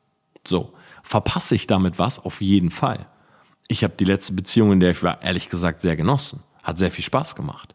So, 0.46 0.72
verpasse 1.02 1.54
ich 1.54 1.66
damit 1.66 1.98
was? 1.98 2.18
Auf 2.18 2.40
jeden 2.40 2.70
Fall. 2.70 3.06
Ich 3.66 3.82
habe 3.82 3.94
die 3.98 4.04
letzte 4.04 4.32
Beziehung, 4.32 4.72
in 4.72 4.80
der 4.80 4.92
ich 4.92 5.02
war, 5.02 5.22
ehrlich 5.22 5.48
gesagt 5.48 5.80
sehr 5.80 5.96
genossen. 5.96 6.40
Hat 6.62 6.78
sehr 6.78 6.90
viel 6.90 7.04
Spaß 7.04 7.34
gemacht. 7.34 7.74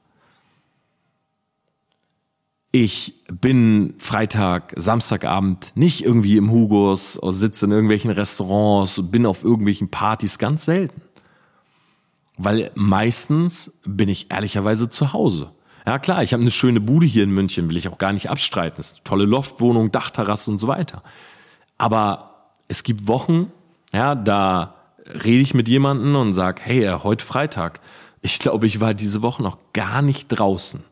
Ich 2.71 3.15
bin 3.27 3.95
Freitag, 3.97 4.73
Samstagabend 4.75 5.71
nicht 5.75 6.05
irgendwie 6.05 6.37
im 6.37 6.51
Hugos, 6.51 7.19
sitze 7.21 7.65
in 7.65 7.71
irgendwelchen 7.71 8.11
Restaurants, 8.11 9.01
bin 9.03 9.25
auf 9.25 9.43
irgendwelchen 9.43 9.89
Partys 9.89 10.37
ganz 10.37 10.65
selten. 10.65 11.01
Weil 12.37 12.71
meistens 12.75 13.73
bin 13.83 14.07
ich 14.07 14.31
ehrlicherweise 14.31 14.87
zu 14.87 15.11
Hause. 15.11 15.51
Ja 15.89 15.97
klar, 15.97 16.21
ich 16.21 16.33
habe 16.33 16.41
eine 16.41 16.51
schöne 16.51 16.81
Bude 16.81 17.07
hier 17.07 17.23
in 17.23 17.31
München, 17.31 17.67
will 17.67 17.75
ich 17.75 17.87
auch 17.87 17.97
gar 17.97 18.13
nicht 18.13 18.29
abstreiten. 18.29 18.77
Das 18.77 18.89
ist 18.89 18.97
eine 18.97 19.03
tolle 19.05 19.25
Loftwohnung, 19.25 19.91
Dachterrasse 19.91 20.51
und 20.51 20.59
so 20.59 20.67
weiter. 20.67 21.01
Aber 21.79 22.51
es 22.67 22.83
gibt 22.83 23.07
Wochen, 23.07 23.51
ja, 23.91 24.13
da 24.13 24.75
rede 25.07 25.41
ich 25.41 25.55
mit 25.55 25.67
jemandem 25.67 26.15
und 26.15 26.35
sage, 26.35 26.61
hey, 26.63 26.87
heute 27.01 27.25
Freitag, 27.25 27.79
ich 28.21 28.37
glaube, 28.37 28.67
ich 28.67 28.79
war 28.79 28.93
diese 28.93 29.23
Woche 29.23 29.41
noch 29.41 29.57
gar 29.73 30.03
nicht 30.03 30.27
draußen. 30.27 30.83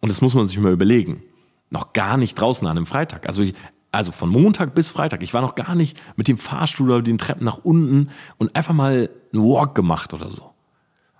Und 0.00 0.08
das 0.08 0.22
muss 0.22 0.34
man 0.34 0.48
sich 0.48 0.58
mal 0.58 0.72
überlegen. 0.72 1.22
Noch 1.68 1.92
gar 1.92 2.16
nicht 2.16 2.40
draußen 2.40 2.66
an 2.66 2.78
einem 2.78 2.86
Freitag. 2.86 3.26
Also, 3.26 3.42
ich, 3.42 3.52
also 3.92 4.12
von 4.12 4.30
Montag 4.30 4.74
bis 4.74 4.90
Freitag. 4.90 5.22
Ich 5.22 5.34
war 5.34 5.42
noch 5.42 5.56
gar 5.56 5.74
nicht 5.74 6.00
mit 6.16 6.26
dem 6.26 6.38
Fahrstuhl 6.38 6.90
oder 6.90 7.02
den 7.02 7.18
Treppen 7.18 7.44
nach 7.44 7.58
unten 7.64 8.08
und 8.38 8.56
einfach 8.56 8.72
mal 8.72 9.10
einen 9.34 9.42
Walk 9.42 9.74
gemacht 9.74 10.14
oder 10.14 10.30
so. 10.30 10.52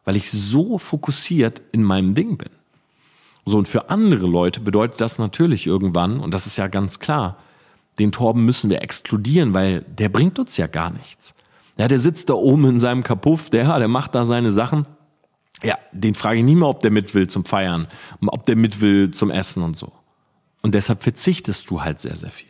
Weil 0.06 0.16
ich 0.16 0.30
so 0.30 0.78
fokussiert 0.78 1.60
in 1.72 1.82
meinem 1.82 2.14
Ding 2.14 2.38
bin. 2.38 2.48
So, 3.44 3.58
und 3.58 3.68
für 3.68 3.90
andere 3.90 4.26
Leute 4.26 4.60
bedeutet 4.60 5.00
das 5.00 5.18
natürlich 5.18 5.66
irgendwann, 5.66 6.20
und 6.20 6.32
das 6.32 6.46
ist 6.46 6.56
ja 6.56 6.68
ganz 6.68 6.98
klar, 6.98 7.36
den 7.98 8.12
Torben 8.12 8.44
müssen 8.44 8.70
wir 8.70 8.82
exkludieren, 8.82 9.54
weil 9.54 9.82
der 9.82 10.08
bringt 10.08 10.38
uns 10.38 10.56
ja 10.56 10.66
gar 10.66 10.90
nichts. 10.90 11.34
Ja, 11.76 11.88
der 11.88 11.98
sitzt 11.98 12.28
da 12.28 12.34
oben 12.34 12.64
in 12.66 12.78
seinem 12.78 13.02
Kapuff, 13.02 13.50
der, 13.50 13.78
der 13.78 13.88
macht 13.88 14.14
da 14.14 14.24
seine 14.24 14.52
Sachen. 14.52 14.86
Ja, 15.62 15.78
den 15.92 16.14
frage 16.14 16.38
ich 16.38 16.44
nie 16.44 16.54
mehr, 16.54 16.68
ob 16.68 16.80
der 16.80 16.90
mit 16.90 17.14
will 17.14 17.28
zum 17.28 17.44
Feiern, 17.44 17.88
ob 18.26 18.44
der 18.46 18.56
mit 18.56 18.80
will 18.80 19.10
zum 19.10 19.30
Essen 19.30 19.62
und 19.62 19.76
so. 19.76 19.92
Und 20.62 20.74
deshalb 20.74 21.02
verzichtest 21.02 21.70
du 21.70 21.82
halt 21.82 22.00
sehr, 22.00 22.16
sehr 22.16 22.30
viel. 22.30 22.48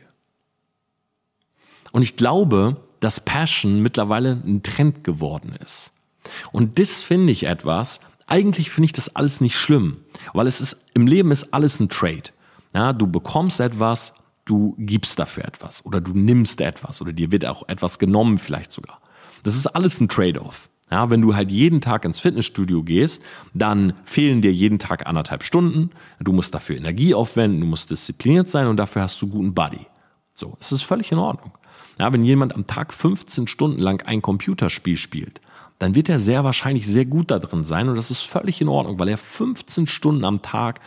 Und 1.93 2.03
ich 2.03 2.17
glaube, 2.17 2.77
dass 3.01 3.21
Passion 3.21 3.81
mittlerweile 3.81 4.41
ein 4.45 4.63
Trend 4.63 5.05
geworden 5.05 5.55
ist. 5.65 5.93
Und 6.53 6.79
das 6.79 7.03
finde 7.03 7.33
ich 7.33 7.45
etwas, 7.45 8.01
eigentlich 8.31 8.71
finde 8.71 8.87
ich 8.87 8.93
das 8.93 9.15
alles 9.15 9.41
nicht 9.41 9.57
schlimm, 9.57 9.99
weil 10.33 10.47
es 10.47 10.61
ist, 10.61 10.77
im 10.95 11.07
Leben 11.07 11.31
ist 11.31 11.53
alles 11.53 11.81
ein 11.81 11.89
Trade. 11.89 12.31
Ja, 12.75 12.93
du 12.93 13.07
bekommst 13.07 13.61
etwas, 13.61 14.15
du 14.45 14.75
gibst 14.79 15.19
dafür 15.19 15.45
etwas 15.45 15.85
oder 15.85 16.01
du 16.01 16.13
nimmst 16.15 16.61
etwas 16.61 17.03
oder 17.03 17.13
dir 17.13 17.33
wird 17.33 17.45
auch 17.45 17.69
etwas 17.69 17.99
genommen 17.99 18.39
vielleicht 18.39 18.73
sogar. 18.73 19.01
Das 19.43 19.55
ist 19.55 19.67
alles 19.67 20.01
ein 20.01 20.09
Trade-off. 20.09 20.69
Ja, 20.91 21.09
wenn 21.09 21.23
du 21.23 21.37
halt 21.37 21.51
jeden 21.51 21.81
Tag 21.81 22.05
ins 22.05 22.19
Fitnessstudio 22.19 22.83
gehst, 22.83 23.23
dann 23.55 23.93
fehlen 24.05 24.43
dir 24.43 24.53
jeden 24.53 24.81
Tag 24.81 25.07
anderthalb 25.07 25.45
Stunden. 25.45 25.91
Du 26.19 26.33
musst 26.33 26.53
dafür 26.53 26.77
Energie 26.77 27.15
aufwenden, 27.15 27.61
du 27.61 27.67
musst 27.67 27.91
diszipliniert 27.91 28.49
sein 28.49 28.67
und 28.67 28.77
dafür 28.77 29.03
hast 29.03 29.23
du 29.23 29.29
guten 29.29 29.55
Body. 29.55 29.87
So, 30.35 30.57
es 30.61 30.73
ist 30.73 30.83
völlig 30.83 31.13
in 31.13 31.19
Ordnung. 31.19 31.53
Ja, 31.99 32.13
wenn 32.13 32.23
jemand 32.23 32.55
am 32.55 32.67
Tag 32.67 32.93
15 32.93 33.47
Stunden 33.47 33.79
lang 33.79 34.03
ein 34.07 34.23
Computerspiel 34.23 34.97
spielt, 34.97 35.41
dann 35.81 35.95
wird 35.95 36.11
er 36.11 36.21
sehr 36.21 36.45
wahrscheinlich 36.45 36.87
sehr 36.87 37.07
gut 37.07 37.31
da 37.31 37.39
drin 37.39 37.65
sein 37.65 37.89
und 37.89 37.97
das 37.97 38.11
ist 38.11 38.21
völlig 38.21 38.61
in 38.61 38.69
Ordnung, 38.69 38.99
weil 38.99 39.09
er 39.09 39.19
15 39.19 39.87
Stunden 39.87 40.25
am 40.25 40.43
Tag 40.43 40.79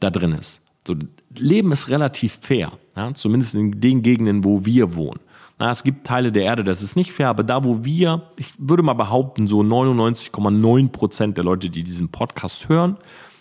da 0.00 0.10
drin 0.10 0.32
ist. 0.32 0.60
So, 0.86 0.96
Leben 1.36 1.70
ist 1.70 1.88
relativ 1.88 2.40
fair, 2.42 2.72
ja, 2.96 3.14
zumindest 3.14 3.54
in 3.54 3.80
den 3.80 4.02
Gegenden, 4.02 4.44
wo 4.44 4.66
wir 4.66 4.96
wohnen. 4.96 5.20
Na, 5.58 5.70
es 5.70 5.84
gibt 5.84 6.06
Teile 6.06 6.32
der 6.32 6.42
Erde, 6.42 6.64
das 6.64 6.82
ist 6.82 6.96
nicht 6.96 7.12
fair, 7.12 7.28
aber 7.28 7.44
da, 7.44 7.62
wo 7.64 7.84
wir, 7.84 8.22
ich 8.36 8.52
würde 8.58 8.82
mal 8.82 8.94
behaupten, 8.94 9.46
so 9.46 9.60
99,9 9.60 10.88
Prozent 10.88 11.36
der 11.36 11.44
Leute, 11.44 11.70
die 11.70 11.84
diesen 11.84 12.08
Podcast 12.08 12.68
hören, 12.68 12.96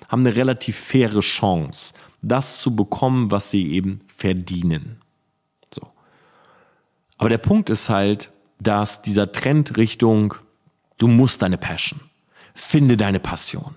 haben 0.09 0.25
eine 0.25 0.35
relativ 0.35 0.77
faire 0.77 1.21
Chance, 1.21 1.93
das 2.21 2.61
zu 2.61 2.75
bekommen, 2.75 3.31
was 3.31 3.49
sie 3.49 3.71
eben 3.71 4.01
verdienen. 4.15 5.01
So. 5.73 5.81
Aber 7.17 7.29
der 7.29 7.39
Punkt 7.39 7.71
ist 7.71 7.89
halt, 7.89 8.29
dass 8.59 9.01
dieser 9.01 9.31
Trend 9.31 9.77
Richtung, 9.77 10.35
du 10.99 11.07
musst 11.07 11.41
deine 11.41 11.57
Passion, 11.57 11.99
finde 12.53 12.95
deine 12.95 13.19
Passion, 13.19 13.75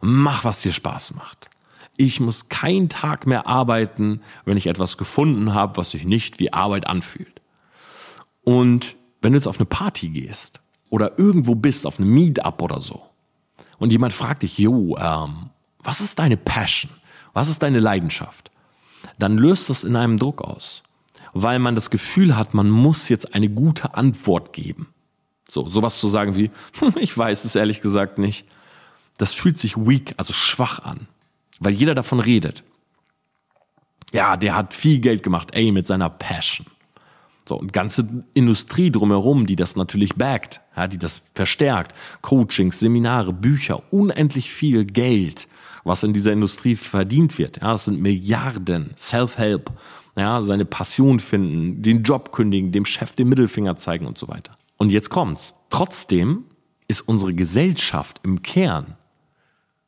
mach, 0.00 0.42
was 0.42 0.58
dir 0.58 0.72
Spaß 0.72 1.14
macht. 1.14 1.48
Ich 1.96 2.18
muss 2.18 2.48
keinen 2.48 2.88
Tag 2.88 3.26
mehr 3.26 3.46
arbeiten, 3.46 4.22
wenn 4.44 4.56
ich 4.56 4.66
etwas 4.66 4.98
gefunden 4.98 5.54
habe, 5.54 5.76
was 5.76 5.92
sich 5.92 6.04
nicht 6.04 6.40
wie 6.40 6.52
Arbeit 6.52 6.86
anfühlt. 6.88 7.40
Und 8.42 8.96
wenn 9.20 9.32
du 9.32 9.38
jetzt 9.38 9.46
auf 9.46 9.58
eine 9.58 9.66
Party 9.66 10.08
gehst 10.08 10.60
oder 10.90 11.18
irgendwo 11.18 11.54
bist, 11.54 11.86
auf 11.86 12.00
einem 12.00 12.12
Meetup 12.12 12.60
oder 12.60 12.80
so, 12.80 13.02
und 13.78 13.90
jemand 13.92 14.12
fragt 14.12 14.42
dich, 14.42 14.58
jo, 14.58 14.96
ähm, 14.96 15.50
was 15.82 16.00
ist 16.00 16.18
deine 16.18 16.36
Passion? 16.36 16.92
Was 17.32 17.48
ist 17.48 17.62
deine 17.62 17.78
Leidenschaft? 17.78 18.50
Dann 19.18 19.36
löst 19.36 19.70
das 19.70 19.84
in 19.84 19.96
einem 19.96 20.18
Druck 20.18 20.42
aus, 20.42 20.82
weil 21.32 21.58
man 21.58 21.74
das 21.74 21.90
Gefühl 21.90 22.36
hat, 22.36 22.54
man 22.54 22.70
muss 22.70 23.08
jetzt 23.08 23.34
eine 23.34 23.48
gute 23.48 23.94
Antwort 23.94 24.52
geben. 24.52 24.91
So, 25.52 25.68
sowas 25.68 26.00
zu 26.00 26.08
sagen 26.08 26.34
wie, 26.34 26.50
ich 26.98 27.16
weiß 27.16 27.44
es 27.44 27.54
ehrlich 27.54 27.82
gesagt 27.82 28.16
nicht. 28.16 28.46
Das 29.18 29.34
fühlt 29.34 29.58
sich 29.58 29.76
weak, 29.76 30.14
also 30.16 30.32
schwach 30.32 30.78
an, 30.78 31.08
weil 31.60 31.74
jeder 31.74 31.94
davon 31.94 32.20
redet. 32.20 32.62
Ja, 34.14 34.38
der 34.38 34.56
hat 34.56 34.72
viel 34.72 34.98
Geld 35.00 35.22
gemacht, 35.22 35.50
ey, 35.52 35.70
mit 35.70 35.86
seiner 35.86 36.08
Passion. 36.08 36.66
So, 37.46 37.58
und 37.58 37.74
ganze 37.74 38.24
Industrie 38.32 38.90
drumherum, 38.90 39.44
die 39.44 39.56
das 39.56 39.76
natürlich 39.76 40.14
backt, 40.14 40.62
ja, 40.74 40.86
die 40.86 40.96
das 40.96 41.20
verstärkt. 41.34 41.94
Coachings, 42.22 42.78
Seminare, 42.78 43.34
Bücher, 43.34 43.82
unendlich 43.92 44.50
viel 44.50 44.86
Geld, 44.86 45.48
was 45.84 46.02
in 46.02 46.14
dieser 46.14 46.32
Industrie 46.32 46.76
verdient 46.76 47.36
wird. 47.36 47.60
Ja, 47.60 47.72
das 47.72 47.84
sind 47.84 48.00
Milliarden. 48.00 48.94
Self-Help, 48.96 49.70
ja, 50.16 50.42
seine 50.42 50.64
Passion 50.64 51.20
finden, 51.20 51.82
den 51.82 52.04
Job 52.04 52.32
kündigen, 52.32 52.72
dem 52.72 52.86
Chef 52.86 53.14
den 53.16 53.28
Mittelfinger 53.28 53.76
zeigen 53.76 54.06
und 54.06 54.16
so 54.16 54.28
weiter. 54.28 54.56
Und 54.82 54.90
jetzt 54.90 55.10
kommt's. 55.10 55.54
Trotzdem 55.70 56.42
ist 56.88 57.02
unsere 57.02 57.34
Gesellschaft 57.34 58.18
im 58.24 58.42
Kern 58.42 58.96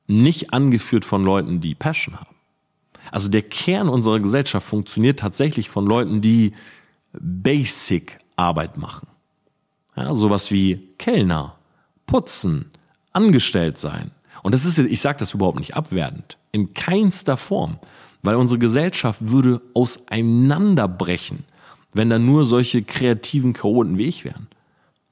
nicht 0.06 0.52
angeführt 0.52 1.04
von 1.04 1.24
Leuten, 1.24 1.58
die 1.58 1.74
Passion 1.74 2.14
haben. 2.14 2.36
Also 3.10 3.28
der 3.28 3.42
Kern 3.42 3.88
unserer 3.88 4.20
Gesellschaft 4.20 4.64
funktioniert 4.64 5.18
tatsächlich 5.18 5.68
von 5.68 5.84
Leuten, 5.84 6.20
die 6.20 6.52
Basic-Arbeit 7.12 8.78
machen. 8.78 9.08
Ja, 9.96 10.14
sowas 10.14 10.52
wie 10.52 10.90
Kellner, 10.96 11.56
putzen, 12.06 12.70
angestellt 13.12 13.78
sein. 13.78 14.12
Und 14.44 14.54
das 14.54 14.64
ist, 14.64 14.78
ich 14.78 15.00
sage 15.00 15.18
das 15.18 15.34
überhaupt 15.34 15.58
nicht 15.58 15.74
abwertend, 15.74 16.38
in 16.52 16.72
keinster 16.72 17.36
Form, 17.36 17.80
weil 18.22 18.36
unsere 18.36 18.60
Gesellschaft 18.60 19.18
würde 19.28 19.60
auseinanderbrechen, 19.74 21.46
wenn 21.92 22.10
da 22.10 22.20
nur 22.20 22.44
solche 22.44 22.84
kreativen 22.84 23.54
Chaoten 23.54 23.98
wie 23.98 24.06
ich 24.06 24.24
wären. 24.24 24.46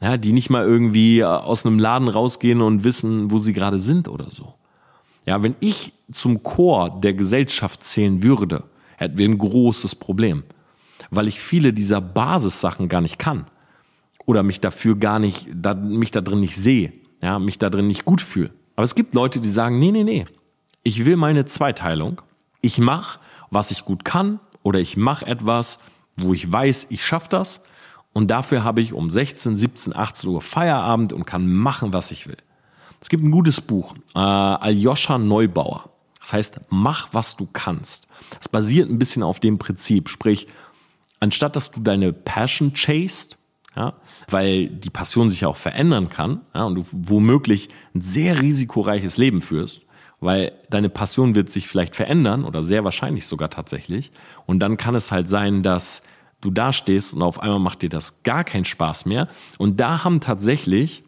Ja, 0.02 0.16
die 0.16 0.32
nicht 0.32 0.50
mal 0.50 0.64
irgendwie 0.64 1.20
äh, 1.20 1.24
aus 1.24 1.64
einem 1.64 1.78
Laden 1.78 2.08
rausgehen 2.08 2.60
und 2.60 2.82
wissen, 2.82 3.30
wo 3.30 3.38
sie 3.38 3.52
gerade 3.52 3.78
sind 3.78 4.08
oder 4.08 4.26
so. 4.30 4.54
Ja, 5.26 5.40
wenn 5.44 5.54
ich 5.60 5.92
zum 6.12 6.42
Chor 6.42 6.98
der 7.00 7.14
Gesellschaft 7.14 7.84
zählen 7.84 8.22
würde, 8.24 8.64
hätten 8.96 9.16
wir 9.16 9.28
ein 9.28 9.38
großes 9.38 9.94
Problem, 9.94 10.42
weil 11.10 11.28
ich 11.28 11.40
viele 11.40 11.72
dieser 11.72 12.00
Basissachen 12.00 12.88
gar 12.88 13.00
nicht 13.00 13.20
kann 13.20 13.46
oder 14.26 14.42
mich 14.42 14.60
dafür 14.60 14.96
gar 14.96 15.20
nicht, 15.20 15.46
da, 15.54 15.74
mich 15.74 16.10
da 16.10 16.20
drin 16.20 16.40
nicht 16.40 16.56
sehe, 16.56 16.92
ja, 17.22 17.38
mich 17.38 17.58
da 17.58 17.70
drin 17.70 17.86
nicht 17.86 18.04
gut 18.04 18.20
fühle. 18.20 18.50
Aber 18.74 18.84
es 18.84 18.96
gibt 18.96 19.14
Leute, 19.14 19.38
die 19.38 19.48
sagen, 19.48 19.78
nee, 19.78 19.92
nee, 19.92 20.02
nee, 20.02 20.26
ich 20.82 21.04
will 21.04 21.16
meine 21.16 21.44
Zweiteilung. 21.44 22.20
Ich 22.60 22.78
mache, 22.78 23.20
was 23.50 23.70
ich 23.70 23.84
gut 23.84 24.04
kann 24.04 24.40
oder 24.64 24.80
ich 24.80 24.96
mache 24.96 25.26
etwas, 25.26 25.78
wo 26.16 26.34
ich 26.34 26.50
weiß, 26.50 26.88
ich 26.90 27.04
schaffe 27.06 27.28
das 27.30 27.60
und 28.12 28.30
dafür 28.30 28.62
habe 28.64 28.80
ich 28.80 28.92
um 28.92 29.10
16, 29.10 29.56
17, 29.56 29.96
18 29.96 30.30
Uhr 30.30 30.42
Feierabend 30.42 31.12
und 31.12 31.24
kann 31.24 31.50
machen, 31.50 31.92
was 31.92 32.10
ich 32.10 32.26
will. 32.26 32.36
Es 33.00 33.08
gibt 33.08 33.24
ein 33.24 33.30
gutes 33.30 33.60
Buch, 33.60 33.94
äh, 34.14 34.18
Aljoscha 34.18 35.18
Neubauer. 35.18 35.90
Das 36.20 36.32
heißt, 36.32 36.60
mach, 36.68 37.08
was 37.12 37.36
du 37.36 37.48
kannst. 37.52 38.06
Es 38.40 38.48
basiert 38.48 38.88
ein 38.88 38.98
bisschen 38.98 39.22
auf 39.22 39.40
dem 39.40 39.58
Prinzip, 39.58 40.08
sprich, 40.08 40.46
anstatt 41.18 41.56
dass 41.56 41.70
du 41.70 41.80
deine 41.80 42.12
Passion 42.12 42.74
chased, 42.74 43.38
ja, 43.74 43.94
weil 44.28 44.68
die 44.68 44.90
Passion 44.90 45.30
sich 45.30 45.46
auch 45.46 45.56
verändern 45.56 46.08
kann 46.10 46.42
ja, 46.54 46.64
und 46.64 46.74
du 46.76 46.84
womöglich 46.92 47.70
ein 47.94 48.02
sehr 48.02 48.40
risikoreiches 48.40 49.16
Leben 49.16 49.40
führst, 49.40 49.80
weil 50.20 50.52
deine 50.70 50.90
Passion 50.90 51.34
wird 51.34 51.50
sich 51.50 51.68
vielleicht 51.68 51.96
verändern 51.96 52.44
oder 52.44 52.62
sehr 52.62 52.84
wahrscheinlich 52.84 53.26
sogar 53.26 53.50
tatsächlich 53.50 54.12
und 54.46 54.60
dann 54.60 54.76
kann 54.76 54.94
es 54.94 55.10
halt 55.10 55.28
sein, 55.28 55.62
dass 55.62 56.02
du 56.42 56.50
dastehst 56.50 57.14
und 57.14 57.22
auf 57.22 57.40
einmal 57.40 57.60
macht 57.60 57.80
dir 57.80 57.88
das 57.88 58.22
gar 58.22 58.44
keinen 58.44 58.66
Spaß 58.66 59.06
mehr 59.06 59.28
und 59.56 59.80
da 59.80 60.04
haben 60.04 60.20
tatsächlich 60.20 61.02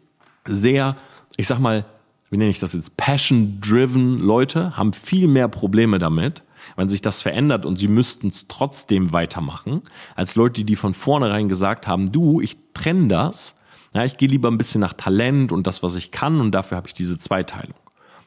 sehr, 0.47 0.95
ich 1.37 1.45
sag 1.45 1.59
mal, 1.59 1.85
wie 2.31 2.37
nenne 2.37 2.49
ich 2.49 2.59
das 2.59 2.73
jetzt, 2.73 2.97
passion-driven 2.97 4.19
Leute 4.19 4.75
haben 4.75 4.93
viel 4.93 5.27
mehr 5.27 5.47
Probleme 5.47 5.99
damit, 5.99 6.41
wenn 6.75 6.89
sich 6.89 7.01
das 7.01 7.21
verändert 7.21 7.65
und 7.65 7.77
sie 7.77 7.87
müssten 7.87 8.29
es 8.29 8.47
trotzdem 8.47 9.13
weitermachen, 9.13 9.81
als 10.15 10.35
Leute, 10.35 10.63
die 10.63 10.75
von 10.75 10.93
vornherein 10.93 11.47
gesagt 11.47 11.87
haben, 11.87 12.11
du, 12.11 12.41
ich 12.41 12.57
trenne 12.73 13.07
das, 13.07 13.55
ja, 13.93 14.03
ich 14.03 14.17
gehe 14.17 14.27
lieber 14.27 14.49
ein 14.49 14.57
bisschen 14.57 14.81
nach 14.81 14.93
Talent 14.93 15.51
und 15.51 15.67
das, 15.67 15.83
was 15.83 15.95
ich 15.95 16.11
kann 16.11 16.41
und 16.41 16.51
dafür 16.51 16.77
habe 16.77 16.87
ich 16.87 16.93
diese 16.93 17.17
Zweiteilung. 17.17 17.77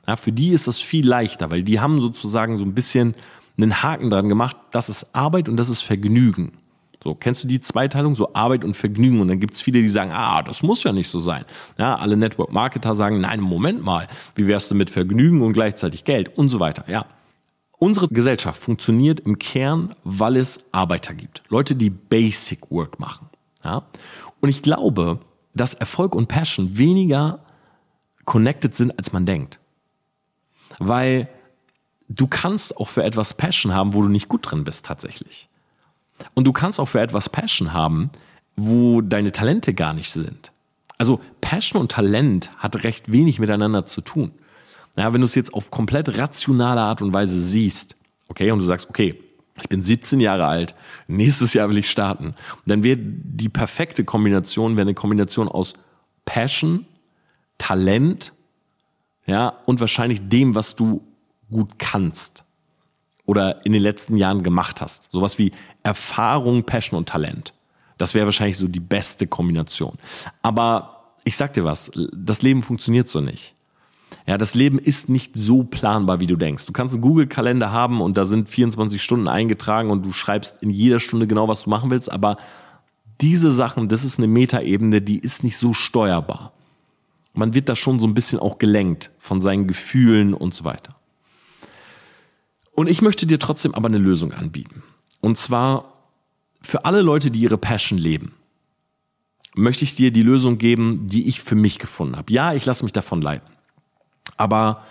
Ja, 0.06 0.16
für 0.16 0.32
die 0.32 0.50
ist 0.50 0.66
das 0.66 0.78
viel 0.78 1.06
leichter, 1.06 1.50
weil 1.50 1.62
die 1.62 1.80
haben 1.80 2.00
sozusagen 2.00 2.56
so 2.56 2.64
ein 2.64 2.74
bisschen 2.74 3.14
einen 3.58 3.82
Haken 3.82 4.08
dran 4.08 4.28
gemacht, 4.28 4.56
das 4.70 4.88
ist 4.88 5.14
Arbeit 5.14 5.48
und 5.48 5.56
das 5.56 5.68
ist 5.68 5.82
Vergnügen. 5.82 6.52
So, 7.02 7.14
kennst 7.14 7.44
du 7.44 7.48
die 7.48 7.60
Zweiteilung? 7.60 8.14
So 8.14 8.34
Arbeit 8.34 8.64
und 8.64 8.76
Vergnügen. 8.76 9.20
Und 9.20 9.28
dann 9.28 9.40
gibt's 9.40 9.60
viele, 9.60 9.80
die 9.80 9.88
sagen, 9.88 10.10
ah, 10.12 10.42
das 10.42 10.62
muss 10.62 10.82
ja 10.82 10.92
nicht 10.92 11.08
so 11.08 11.20
sein. 11.20 11.44
Ja, 11.78 11.96
alle 11.96 12.16
Network-Marketer 12.16 12.94
sagen, 12.94 13.20
nein, 13.20 13.40
Moment 13.40 13.84
mal, 13.84 14.08
wie 14.34 14.46
wärst 14.46 14.70
du 14.70 14.74
mit 14.74 14.90
Vergnügen 14.90 15.42
und 15.42 15.52
gleichzeitig 15.52 16.04
Geld 16.04 16.36
und 16.36 16.48
so 16.48 16.58
weiter. 16.60 16.84
Ja, 16.88 17.06
Unsere 17.78 18.08
Gesellschaft 18.08 18.60
funktioniert 18.60 19.20
im 19.20 19.38
Kern, 19.38 19.94
weil 20.02 20.36
es 20.36 20.58
Arbeiter 20.72 21.14
gibt. 21.14 21.42
Leute, 21.48 21.76
die 21.76 21.90
Basic 21.90 22.70
Work 22.70 22.98
machen. 22.98 23.28
Ja? 23.62 23.84
Und 24.40 24.48
ich 24.48 24.62
glaube, 24.62 25.20
dass 25.54 25.74
Erfolg 25.74 26.14
und 26.14 26.26
Passion 26.26 26.76
weniger 26.76 27.38
connected 28.24 28.74
sind, 28.74 28.98
als 28.98 29.12
man 29.12 29.26
denkt. 29.26 29.60
Weil 30.80 31.28
du 32.08 32.26
kannst 32.26 32.76
auch 32.76 32.88
für 32.88 33.04
etwas 33.04 33.34
Passion 33.34 33.72
haben, 33.72 33.94
wo 33.94 34.02
du 34.02 34.08
nicht 34.08 34.28
gut 34.28 34.50
drin 34.50 34.64
bist 34.64 34.84
tatsächlich. 34.84 35.48
Und 36.34 36.46
du 36.46 36.52
kannst 36.52 36.80
auch 36.80 36.88
für 36.88 37.00
etwas 37.00 37.28
Passion 37.28 37.72
haben, 37.72 38.10
wo 38.56 39.00
deine 39.00 39.32
Talente 39.32 39.74
gar 39.74 39.94
nicht 39.94 40.12
sind. 40.12 40.52
Also 40.98 41.20
Passion 41.40 41.80
und 41.80 41.92
Talent 41.92 42.50
hat 42.58 42.82
recht 42.82 43.10
wenig 43.10 43.38
miteinander 43.38 43.86
zu 43.86 44.00
tun. 44.00 44.32
Ja, 44.96 45.12
wenn 45.12 45.20
du 45.20 45.26
es 45.26 45.36
jetzt 45.36 45.54
auf 45.54 45.70
komplett 45.70 46.18
rationale 46.18 46.80
Art 46.80 47.02
und 47.02 47.12
Weise 47.12 47.40
siehst, 47.40 47.94
okay, 48.26 48.50
und 48.50 48.58
du 48.58 48.64
sagst, 48.64 48.90
okay, 48.90 49.14
ich 49.62 49.68
bin 49.68 49.82
17 49.82 50.18
Jahre 50.18 50.46
alt, 50.46 50.74
nächstes 51.06 51.54
Jahr 51.54 51.68
will 51.68 51.78
ich 51.78 51.90
starten, 51.90 52.34
dann 52.66 52.82
wäre 52.82 52.98
die 52.98 53.48
perfekte 53.48 54.04
Kombination, 54.04 54.76
wäre 54.76 54.82
eine 54.82 54.94
Kombination 54.94 55.48
aus 55.48 55.74
Passion, 56.24 56.86
Talent, 57.58 58.32
ja, 59.26 59.54
und 59.66 59.80
wahrscheinlich 59.80 60.28
dem, 60.28 60.54
was 60.54 60.74
du 60.74 61.02
gut 61.50 61.78
kannst 61.78 62.44
oder 63.24 63.64
in 63.66 63.72
den 63.72 63.82
letzten 63.82 64.16
Jahren 64.16 64.42
gemacht 64.42 64.80
hast. 64.80 65.08
Sowas 65.12 65.38
wie 65.38 65.52
Erfahrung, 65.88 66.64
Passion 66.64 66.98
und 66.98 67.08
Talent. 67.08 67.54
Das 67.96 68.12
wäre 68.12 68.26
wahrscheinlich 68.26 68.58
so 68.58 68.68
die 68.68 68.78
beste 68.78 69.26
Kombination. 69.26 69.94
Aber 70.42 71.14
ich 71.24 71.38
sag 71.38 71.54
dir 71.54 71.64
was, 71.64 71.90
das 72.12 72.42
Leben 72.42 72.62
funktioniert 72.62 73.08
so 73.08 73.22
nicht. 73.22 73.54
Ja, 74.26 74.36
das 74.36 74.54
Leben 74.54 74.78
ist 74.78 75.08
nicht 75.08 75.32
so 75.34 75.64
planbar, 75.64 76.20
wie 76.20 76.26
du 76.26 76.36
denkst. 76.36 76.66
Du 76.66 76.72
kannst 76.72 76.92
einen 76.92 77.00
Google-Kalender 77.00 77.72
haben 77.72 78.02
und 78.02 78.18
da 78.18 78.26
sind 78.26 78.50
24 78.50 79.02
Stunden 79.02 79.28
eingetragen 79.28 79.90
und 79.90 80.04
du 80.04 80.12
schreibst 80.12 80.56
in 80.60 80.68
jeder 80.68 81.00
Stunde 81.00 81.26
genau, 81.26 81.48
was 81.48 81.62
du 81.62 81.70
machen 81.70 81.90
willst, 81.90 82.12
aber 82.12 82.36
diese 83.22 83.50
Sachen, 83.50 83.88
das 83.88 84.04
ist 84.04 84.18
eine 84.18 84.28
Metaebene, 84.28 85.00
die 85.00 85.18
ist 85.18 85.42
nicht 85.42 85.56
so 85.56 85.72
steuerbar. 85.72 86.52
Man 87.32 87.54
wird 87.54 87.70
da 87.70 87.76
schon 87.76 87.98
so 87.98 88.06
ein 88.06 88.14
bisschen 88.14 88.38
auch 88.38 88.58
gelenkt 88.58 89.10
von 89.18 89.40
seinen 89.40 89.66
Gefühlen 89.66 90.34
und 90.34 90.54
so 90.54 90.64
weiter. 90.64 90.96
Und 92.72 92.88
ich 92.88 93.00
möchte 93.00 93.26
dir 93.26 93.38
trotzdem 93.38 93.74
aber 93.74 93.88
eine 93.88 93.98
Lösung 93.98 94.32
anbieten. 94.32 94.82
Und 95.20 95.38
zwar 95.38 95.92
für 96.60 96.84
alle 96.84 97.02
Leute, 97.02 97.30
die 97.30 97.40
ihre 97.40 97.58
Passion 97.58 97.98
leben, 97.98 98.34
möchte 99.54 99.84
ich 99.84 99.94
dir 99.94 100.10
die 100.10 100.22
Lösung 100.22 100.58
geben, 100.58 101.06
die 101.06 101.26
ich 101.26 101.42
für 101.42 101.54
mich 101.54 101.78
gefunden 101.78 102.16
habe. 102.16 102.32
Ja, 102.32 102.54
ich 102.54 102.64
lasse 102.64 102.84
mich 102.84 102.92
davon 102.92 103.22
leiten. 103.22 103.48
Aber 104.36 104.84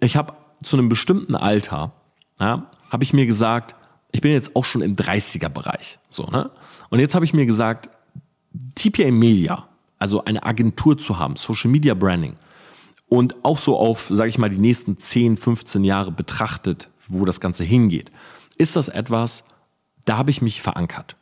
ich 0.00 0.16
habe 0.16 0.34
zu 0.62 0.76
einem 0.76 0.88
bestimmten 0.88 1.34
Alter, 1.34 1.92
ja, 2.38 2.70
habe 2.90 3.04
ich 3.04 3.12
mir 3.12 3.26
gesagt, 3.26 3.74
ich 4.12 4.20
bin 4.20 4.32
jetzt 4.32 4.56
auch 4.56 4.64
schon 4.64 4.82
im 4.82 4.96
30er-Bereich. 4.96 5.98
So, 6.10 6.24
ne? 6.24 6.50
Und 6.90 6.98
jetzt 6.98 7.14
habe 7.14 7.24
ich 7.24 7.32
mir 7.32 7.46
gesagt, 7.46 7.88
TPA 8.74 9.10
Media, 9.10 9.68
also 9.98 10.24
eine 10.24 10.42
Agentur 10.44 10.98
zu 10.98 11.18
haben, 11.18 11.36
Social 11.36 11.70
Media 11.70 11.94
Branding, 11.94 12.36
und 13.08 13.44
auch 13.44 13.58
so 13.58 13.76
auf, 13.76 14.08
sage 14.10 14.28
ich 14.28 14.38
mal, 14.38 14.50
die 14.50 14.58
nächsten 14.58 14.98
10, 14.98 15.36
15 15.36 15.84
Jahre 15.84 16.12
betrachtet, 16.12 16.88
wo 17.08 17.24
das 17.24 17.40
Ganze 17.40 17.64
hingeht, 17.64 18.10
ist 18.56 18.76
das 18.76 18.88
etwas, 18.88 19.44
da 20.04 20.18
habe 20.18 20.30
ich 20.30 20.42
mich 20.42 20.62
verankert. 20.62 21.16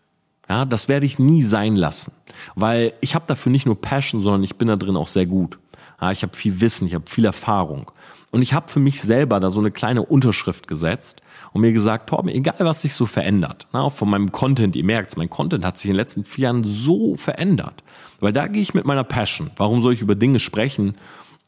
Ja, 0.49 0.65
das 0.65 0.89
werde 0.89 1.05
ich 1.05 1.19
nie 1.19 1.43
sein 1.43 1.77
lassen, 1.77 2.13
weil 2.55 2.95
ich 3.01 3.15
habe 3.15 3.27
dafür 3.29 3.53
nicht 3.53 3.67
nur 3.67 3.81
Passion, 3.81 4.21
sondern 4.21 4.43
ich 4.43 4.57
bin 4.57 4.69
da 4.69 4.77
drin 4.77 4.97
auch 4.97 5.09
sehr 5.09 5.27
gut. 5.27 5.59
Ja, 6.01 6.11
ich 6.11 6.23
habe 6.23 6.37
viel 6.37 6.61
Wissen, 6.61 6.87
ich 6.87 6.95
habe 6.95 7.09
viel 7.09 7.25
Erfahrung. 7.25 7.91
Und 8.31 8.43
ich 8.43 8.53
habe 8.53 8.69
für 8.69 8.81
mich 8.81 9.03
selber 9.03 9.41
da 9.41 9.51
so 9.51 9.61
eine 9.61 9.71
kleine 9.71 10.03
Unterschrift 10.03 10.69
gesetzt 10.69 11.23
und 11.53 11.63
mir 11.63 11.73
gesagt, 11.73 12.11
Torben, 12.11 12.29
egal 12.29 12.57
was 12.61 12.83
sich 12.83 12.95
so 12.95 13.07
verändert, 13.07 13.67
na, 13.73 13.83
auch 13.83 13.93
von 13.93 14.11
meinem 14.11 14.33
Content, 14.33 14.77
ihr 14.77 14.85
merkt 14.85 15.17
mein 15.17 15.31
Content 15.31 15.65
hat 15.65 15.79
sich 15.79 15.87
in 15.87 15.93
den 15.93 15.97
letzten 15.97 16.25
vier 16.25 16.45
Jahren 16.45 16.65
so 16.65 17.17
verändert. 17.17 17.83
Weil 18.21 18.33
da 18.33 18.47
gehe 18.49 18.63
ich 18.63 18.75
mit 18.75 18.85
meiner 18.85 19.05
Passion. 19.05 19.51
Warum 19.57 19.81
soll 19.81 19.95
ich 19.95 20.03
über 20.03 20.15
Dinge 20.15 20.41
sprechen, 20.41 20.95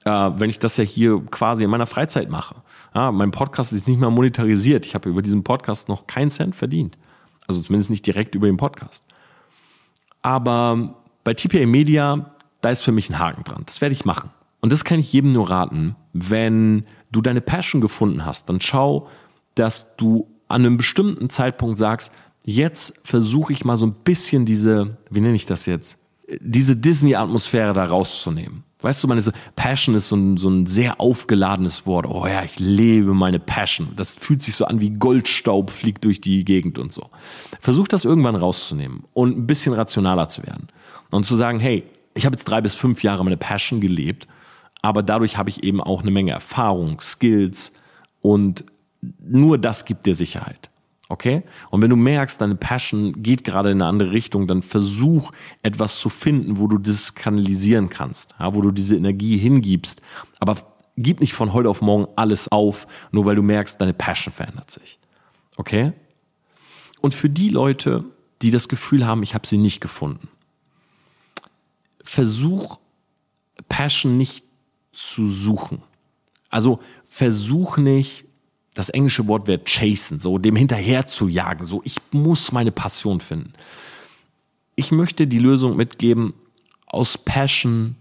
äh, 0.05 0.11
wenn 0.11 0.51
ich 0.51 0.59
das 0.59 0.77
ja 0.77 0.85
hier 0.85 1.21
quasi 1.31 1.65
in 1.65 1.71
meiner 1.71 1.87
Freizeit 1.87 2.31
mache? 2.31 2.57
Ja, 2.95 3.13
mein 3.13 3.31
Podcast 3.31 3.73
ist 3.73 3.87
nicht 3.87 4.01
mehr 4.01 4.11
monetarisiert. 4.11 4.87
Ich 4.87 4.95
habe 4.95 5.09
über 5.09 5.23
diesen 5.23 5.45
Podcast 5.45 5.89
noch 5.89 6.07
keinen 6.07 6.31
Cent 6.31 6.55
verdient. 6.55 6.97
Also 7.51 7.63
zumindest 7.63 7.91
nicht 7.91 8.07
direkt 8.07 8.37
über 8.37 8.47
den 8.47 8.57
Podcast. 8.57 9.05
Aber 10.23 10.95
bei 11.25 11.35
TPA 11.35 11.67
Media, 11.67 12.37
da 12.61 12.71
ist 12.71 12.83
für 12.83 12.93
mich 12.93 13.11
ein 13.11 13.19
Haken 13.19 13.43
dran. 13.43 13.65
Das 13.67 13.81
werde 13.81 13.93
ich 13.93 14.05
machen. 14.05 14.31
Und 14.61 14.73
das 14.73 14.85
kann 14.85 15.01
ich 15.01 15.13
jedem 15.13 15.33
nur 15.33 15.51
raten. 15.51 15.97
Wenn 16.13 16.85
du 17.11 17.21
deine 17.23 17.41
Passion 17.41 17.81
gefunden 17.81 18.25
hast, 18.25 18.49
dann 18.49 18.61
schau, 18.61 19.09
dass 19.57 19.97
du 19.97 20.29
an 20.47 20.63
einem 20.63 20.77
bestimmten 20.77 21.29
Zeitpunkt 21.29 21.77
sagst, 21.77 22.13
jetzt 22.45 22.95
versuche 23.03 23.53
ich 23.53 23.65
mal 23.65 23.77
so 23.77 23.87
ein 23.87 23.95
bisschen 23.95 24.47
diese, 24.47 24.99
wie 25.11 25.21
nenne 25.21 25.35
ich 25.35 25.47
das 25.47 25.67
jetzt, 25.67 25.97
diese 26.41 26.77
Disney-Atmosphäre 26.77 27.73
da 27.73 27.85
rauszunehmen. 27.85 28.63
Weißt 28.83 29.03
du, 29.03 29.09
meine 29.09 29.23
Passion 29.57 29.95
ist 29.95 30.09
so 30.09 30.17
ein, 30.17 30.37
so 30.37 30.49
ein 30.49 30.67
sehr 30.67 31.01
aufgeladenes 31.01 31.87
Wort. 31.87 32.07
Oh 32.07 32.27
ja, 32.27 32.43
ich 32.43 32.59
lebe 32.59 33.13
meine 33.13 33.39
Passion. 33.39 33.91
Das 33.97 34.15
fühlt 34.15 34.43
sich 34.43 34.55
so 34.55 34.65
an 34.65 34.81
wie 34.81 34.91
Goldstaub 34.91 35.71
fliegt 35.71 36.05
durch 36.05 36.21
die 36.21 36.45
Gegend 36.45 36.79
und 36.79 36.93
so. 36.93 37.11
Versuch 37.61 37.89
das 37.89 38.05
irgendwann 38.05 38.37
rauszunehmen 38.37 39.05
und 39.13 39.37
ein 39.37 39.47
bisschen 39.47 39.75
rationaler 39.75 40.29
zu 40.29 40.43
werden. 40.43 40.69
Und 41.11 41.27
zu 41.27 41.35
sagen, 41.35 41.61
hey, 41.61 41.85
ich 42.15 42.25
habe 42.25 42.35
jetzt 42.35 42.45
drei 42.45 42.61
bis 42.61 42.75
fünf 42.75 43.03
Jahre 43.03 43.25
meine 43.25 43.37
Passion 43.37 43.81
gelebt 43.81 44.27
aber 44.83 45.03
dadurch 45.03 45.37
habe 45.37 45.51
ich 45.51 45.63
eben 45.63 45.81
auch 45.81 46.03
eine 46.03 46.11
Menge 46.11 46.33
Erfahrung, 46.33 47.01
Skills 47.01 47.73
und 48.23 48.65
nur 49.21 49.59
das 49.59 49.85
gibt 49.85 50.07
dir 50.07 50.15
Sicherheit. 50.15 50.70
Okay? 51.11 51.43
Und 51.71 51.83
wenn 51.83 51.91
du 51.91 51.97
merkst, 51.97 52.41
deine 52.41 52.55
Passion 52.55 53.21
geht 53.21 53.43
gerade 53.43 53.73
in 53.73 53.83
eine 53.83 53.91
andere 53.91 54.13
Richtung, 54.13 54.47
dann 54.47 54.63
versuch 54.63 55.33
etwas 55.61 55.99
zu 55.99 56.09
finden, 56.09 56.59
wo 56.59 56.69
du 56.69 56.79
das 56.79 57.17
kanalisieren 57.17 57.91
kannst, 57.91 58.33
ja, 58.39 58.55
wo 58.55 58.63
du 58.63 58.71
diese 58.71 58.95
Energie 58.95 59.37
hingibst. 59.37 60.01
Aber 60.39 60.57
gib 60.97 61.21
nicht 61.21 61.33
von 61.33 61.53
heute 61.53 61.69
auf 61.69 61.83
morgen 61.83 62.07
alles 62.15 62.47
auf, 62.53 62.87
nur 63.11 63.27
weil 63.27 63.35
du 63.35 63.43
merkst, 63.43 63.81
deine 63.81 63.93
Passion 63.93 64.33
verändert 64.33 64.71
sich. 64.71 65.01
Okay? 65.57 65.93
Und 67.01 67.13
für 67.13 67.29
die 67.29 67.49
Leute, 67.49 68.05
die 68.41 68.53
das 68.53 68.69
Gefühl 68.69 69.05
haben, 69.05 69.25
ich 69.25 69.35
habe 69.35 69.49
sie 69.49 69.59
nicht 69.59 69.81
gefunden, 69.81 70.29
versuch 72.05 72.79
Passion 73.69 74.17
nicht 74.17 74.45
zu 74.93 75.27
suchen. 75.27 75.83
Also 76.51 76.79
versuch 77.09 77.79
nicht, 77.79 78.27
das 78.75 78.89
englische 78.89 79.27
Wort 79.27 79.47
wäre 79.47 79.65
chasen, 79.65 80.21
so 80.21 80.39
dem 80.39 80.57
hinterher 80.57 81.07
zu 81.07 81.29
jagen, 81.29 81.65
so 81.65 81.81
ich 81.85 81.97
muss 82.13 82.53
meine 82.53 82.73
Passion 82.73 83.21
finden. 83.21 83.53
Ich 84.77 84.93
möchte 84.93 85.27
die 85.27 85.39
Lösung 85.39 85.77
mitgeben, 85.77 86.35
aus 86.87 87.19
Passion 87.19 87.97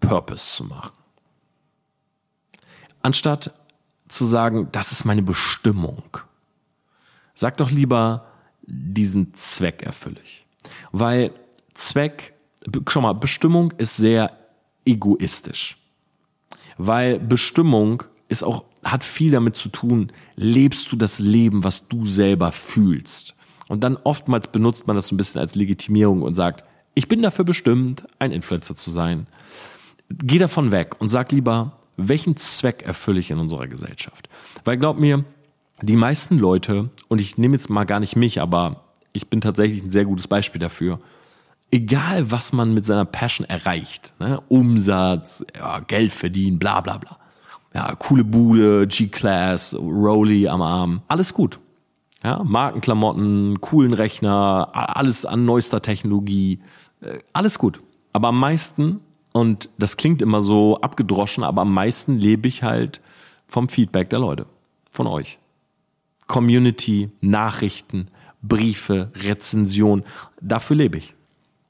Purpose 0.00 0.56
zu 0.56 0.64
machen. 0.64 0.92
Anstatt 3.02 3.52
zu 4.08 4.24
sagen, 4.24 4.68
das 4.72 4.92
ist 4.92 5.04
meine 5.04 5.22
Bestimmung. 5.22 6.18
Sag 7.34 7.56
doch 7.58 7.70
lieber, 7.70 8.26
diesen 8.62 9.34
Zweck 9.34 9.82
erfülle 9.82 10.20
ich. 10.22 10.46
Weil 10.92 11.32
Zweck, 11.74 12.34
schau 12.88 13.00
mal, 13.00 13.12
Bestimmung 13.12 13.72
ist 13.72 13.96
sehr 13.96 14.32
egoistisch. 14.84 15.76
Weil 16.78 17.18
Bestimmung 17.20 18.02
ist 18.28 18.42
auch, 18.42 18.64
hat 18.90 19.04
viel 19.04 19.30
damit 19.30 19.56
zu 19.56 19.68
tun, 19.68 20.12
lebst 20.36 20.90
du 20.92 20.96
das 20.96 21.18
Leben, 21.18 21.64
was 21.64 21.88
du 21.88 22.06
selber 22.06 22.52
fühlst. 22.52 23.34
Und 23.68 23.82
dann 23.82 23.96
oftmals 23.96 24.48
benutzt 24.48 24.86
man 24.86 24.96
das 24.96 25.08
so 25.08 25.14
ein 25.14 25.18
bisschen 25.18 25.40
als 25.40 25.54
Legitimierung 25.54 26.22
und 26.22 26.34
sagt, 26.34 26.64
ich 26.94 27.08
bin 27.08 27.20
dafür 27.20 27.44
bestimmt, 27.44 28.06
ein 28.18 28.32
Influencer 28.32 28.74
zu 28.76 28.90
sein. 28.90 29.26
Geh 30.08 30.38
davon 30.38 30.70
weg 30.70 31.00
und 31.00 31.08
sag 31.08 31.32
lieber, 31.32 31.78
welchen 31.96 32.36
Zweck 32.36 32.82
erfülle 32.82 33.20
ich 33.20 33.30
in 33.30 33.38
unserer 33.38 33.66
Gesellschaft? 33.66 34.28
Weil 34.64 34.76
glaub 34.76 34.98
mir, 34.98 35.24
die 35.82 35.96
meisten 35.96 36.38
Leute, 36.38 36.90
und 37.08 37.20
ich 37.20 37.38
nehme 37.38 37.54
jetzt 37.54 37.68
mal 37.68 37.84
gar 37.84 38.00
nicht 38.00 38.16
mich, 38.16 38.40
aber 38.40 38.84
ich 39.12 39.28
bin 39.28 39.40
tatsächlich 39.40 39.82
ein 39.82 39.90
sehr 39.90 40.04
gutes 40.04 40.28
Beispiel 40.28 40.60
dafür, 40.60 41.00
egal 41.70 42.30
was 42.30 42.52
man 42.52 42.72
mit 42.72 42.84
seiner 42.84 43.04
Passion 43.04 43.46
erreicht, 43.48 44.14
ne? 44.18 44.40
Umsatz, 44.48 45.44
ja, 45.56 45.80
Geld 45.80 46.12
verdienen, 46.12 46.58
bla 46.58 46.80
bla 46.80 46.98
bla. 46.98 47.18
Ja, 47.76 47.94
coole 47.94 48.24
Bude, 48.24 48.86
G-Class, 48.86 49.74
Rolly 49.78 50.48
am 50.48 50.62
Arm, 50.62 51.02
alles 51.08 51.34
gut. 51.34 51.58
Ja, 52.24 52.42
Markenklamotten, 52.42 53.60
coolen 53.60 53.92
Rechner, 53.92 54.70
alles 54.72 55.26
an 55.26 55.44
neuester 55.44 55.82
Technologie, 55.82 56.60
äh, 57.02 57.18
alles 57.34 57.58
gut. 57.58 57.82
Aber 58.14 58.28
am 58.28 58.40
meisten, 58.40 59.00
und 59.32 59.68
das 59.76 59.98
klingt 59.98 60.22
immer 60.22 60.40
so 60.40 60.80
abgedroschen, 60.80 61.44
aber 61.44 61.60
am 61.62 61.74
meisten 61.74 62.16
lebe 62.16 62.48
ich 62.48 62.62
halt 62.62 63.02
vom 63.46 63.68
Feedback 63.68 64.08
der 64.08 64.20
Leute, 64.20 64.46
von 64.90 65.06
euch. 65.06 65.38
Community, 66.28 67.10
Nachrichten, 67.20 68.08
Briefe, 68.40 69.10
Rezension, 69.16 70.02
dafür 70.40 70.76
lebe 70.76 70.96
ich. 70.96 71.14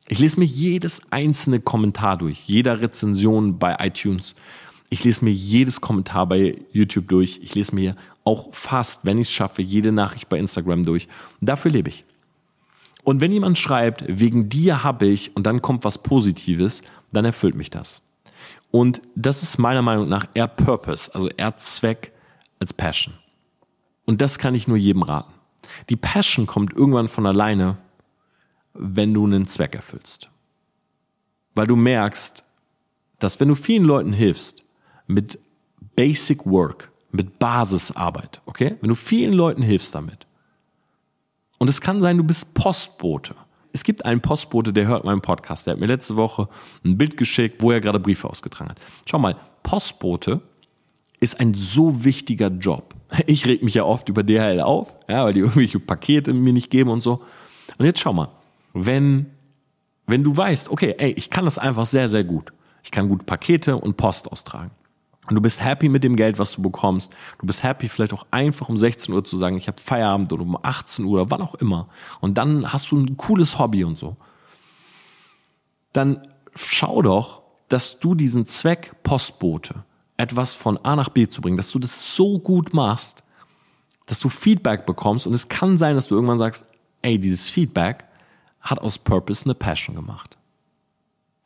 Ich 0.07 0.21
lese 0.21 0.38
mir 0.38 0.47
jedes 0.47 1.01
einzelne 1.11 1.59
Kommentar 1.59 2.16
durch, 2.16 2.45
jeder 2.47 2.81
Rezension 2.81 3.59
bei 3.59 3.77
iTunes. 3.81 4.37
Ich 4.88 5.03
lese 5.05 5.25
mir 5.25 5.33
jedes 5.33 5.81
Kommentar 5.81 6.27
bei 6.27 6.59
YouTube 6.72 7.09
durch. 7.09 7.40
Ich 7.42 7.55
lese 7.55 7.75
mir 7.75 7.96
auch 8.25 8.53
fast, 8.55 9.05
wenn 9.05 9.18
ich 9.18 9.29
es 9.29 9.33
schaffe, 9.33 9.62
jede 9.62 9.92
Nachricht 9.92 10.29
bei 10.29 10.38
Instagram 10.38 10.85
durch. 10.85 11.09
Dafür 11.40 11.70
lebe 11.70 11.88
ich. 11.88 12.05
Und 13.03 13.20
wenn 13.20 13.33
jemand 13.33 13.57
schreibt, 13.57 14.05
wegen 14.09 14.49
dir 14.49 14.83
habe 14.83 15.07
ich 15.07 15.37
und 15.37 15.44
dann 15.44 15.62
kommt 15.62 15.85
was 15.85 15.99
Positives, 15.99 16.83
dann 17.12 17.25
erfüllt 17.25 17.55
mich 17.55 17.70
das. 17.70 18.01
Und 18.72 19.01
das 19.14 19.42
ist 19.42 19.59
meiner 19.59 19.83
Meinung 19.83 20.09
nach 20.09 20.27
eher 20.35 20.49
Purpose, 20.49 21.14
also 21.14 21.29
eher 21.29 21.57
Zweck 21.57 22.12
als 22.59 22.72
Passion. 22.72 23.14
Und 24.07 24.20
das 24.20 24.38
kann 24.38 24.55
ich 24.55 24.66
nur 24.68 24.77
jedem 24.77 25.03
raten. 25.03 25.33
Die 25.88 25.96
Passion 25.96 26.46
kommt 26.46 26.72
irgendwann 26.75 27.09
von 27.09 27.27
alleine, 27.27 27.79
wenn 28.75 29.14
du 29.14 29.25
einen 29.25 29.46
Zweck 29.46 29.75
erfüllst. 29.75 30.29
Weil 31.55 31.66
du 31.66 31.77
merkst, 31.77 32.44
dass 33.18 33.40
wenn 33.40 33.49
du 33.49 33.55
vielen 33.55 33.85
Leuten 33.85 34.12
hilfst 34.12 34.65
mit 35.07 35.38
Basic 35.95 36.45
Work, 36.47 36.90
mit 37.12 37.38
Basisarbeit, 37.38 38.40
okay? 38.47 38.77
Wenn 38.81 38.88
du 38.88 38.95
vielen 38.95 39.33
Leuten 39.33 39.62
hilfst 39.62 39.95
damit. 39.95 40.27
Und 41.59 41.69
es 41.69 41.81
kann 41.81 42.01
sein, 42.01 42.19
du 42.19 42.25
bist 42.25 42.53
Postbote. 42.55 43.35
Es 43.73 43.85
gibt 43.85 44.05
einen 44.05 44.21
Postbote, 44.21 44.73
der 44.73 44.87
hört 44.87 45.05
meinen 45.05 45.21
Podcast. 45.21 45.66
Der 45.66 45.73
hat 45.73 45.81
mir 45.81 45.87
letzte 45.87 46.16
Woche 46.16 46.49
ein 46.85 46.97
Bild 46.97 47.16
geschickt, 47.16 47.62
wo 47.62 47.71
er 47.73 47.81
gerade 47.81 48.01
Briefe 48.01 48.29
ausgetragen 48.29 48.71
hat. 48.71 48.81
Schau 49.05 49.19
mal, 49.19 49.37
Postbote 49.62 50.40
ist 51.21 51.40
ein 51.40 51.55
so 51.55 52.05
wichtiger 52.05 52.49
Job. 52.49 52.95
Ich 53.27 53.47
reg 53.47 53.62
mich 53.62 53.75
ja 53.75 53.85
oft 53.85 54.09
über 54.09 54.23
DHL 54.23 54.61
auf, 54.61 54.97
ja, 55.09 55.25
weil 55.25 55.33
die 55.33 55.40
irgendwelche 55.40 55.79
Pakete 55.79 56.33
mir 56.33 56.53
nicht 56.53 56.71
geben 56.71 56.90
und 56.90 57.01
so. 57.01 57.23
Und 57.79 57.87
jetzt 57.87 58.01
schau 58.01 58.12
mal, 58.12 58.29
wenn, 58.73 59.27
wenn 60.07 60.25
du 60.25 60.37
weißt, 60.37 60.71
okay, 60.71 60.95
ey, 60.99 61.12
ich 61.12 61.31
kann 61.31 61.45
das 61.45 61.57
einfach 61.57 61.87
sehr, 61.87 62.09
sehr 62.09 62.25
gut. 62.25 62.53
Ich 62.83 62.90
kann 62.90 63.09
gut 63.09 63.27
Pakete 63.27 63.77
und 63.77 63.97
Post 63.97 64.31
austragen. 64.31 64.71
Und 65.29 65.35
du 65.35 65.41
bist 65.41 65.62
happy 65.62 65.89
mit 65.89 66.05
dem 66.05 66.17
Geld, 66.17 66.39
was 66.39 66.53
du 66.53 66.62
bekommst. 66.62 67.12
Du 67.39 67.47
bist 67.47 67.62
happy, 67.62 67.89
vielleicht 67.89 68.12
auch 68.12 68.27
einfach 68.31 68.69
um 68.69 68.77
16 68.77 69.12
Uhr 69.12 69.25
zu 69.25 69.37
sagen, 69.37 69.57
ich 69.57 69.67
habe 69.67 69.81
Feierabend 69.81 70.33
oder 70.33 70.43
um 70.43 70.57
18 70.61 71.05
Uhr 71.05 71.23
oder 71.23 71.31
wann 71.31 71.43
auch 71.43 71.55
immer. 71.57 71.89
Und 72.21 72.39
dann 72.39 72.73
hast 72.73 72.91
du 72.91 72.97
ein 72.97 73.17
cooles 73.17 73.59
Hobby 73.59 73.83
und 73.85 73.99
so. 73.99 74.17
Dann 75.93 76.27
schau 76.55 77.03
doch, 77.03 77.43
dass 77.69 77.99
du 77.99 78.15
diesen 78.15 78.47
Zweck 78.47 78.95
Postbote, 79.03 79.85
etwas 80.17 80.55
von 80.55 80.79
A 80.79 80.97
nach 80.97 81.09
B 81.09 81.29
zu 81.29 81.41
bringen, 81.41 81.57
dass 81.57 81.71
du 81.71 81.79
das 81.79 82.15
so 82.15 82.39
gut 82.39 82.73
machst, 82.73 83.23
dass 84.07 84.21
du 84.21 84.29
Feedback 84.29 84.87
bekommst. 84.87 85.27
Und 85.27 85.35
es 85.35 85.49
kann 85.49 85.77
sein, 85.77 85.97
dass 85.97 86.07
du 86.07 86.15
irgendwann 86.15 86.39
sagst, 86.39 86.65
ey, 87.03 87.19
dieses 87.19 87.49
Feedback 87.49 88.05
hat 88.61 88.79
aus 88.79 88.99
Purpose 88.99 89.45
eine 89.45 89.55
Passion 89.55 89.97
gemacht. 89.97 90.37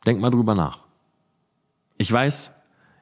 Denk 0.05 0.19
mal 0.19 0.29
drüber 0.29 0.55
nach. 0.55 0.79
Ich 1.97 2.11
weiß, 2.11 2.51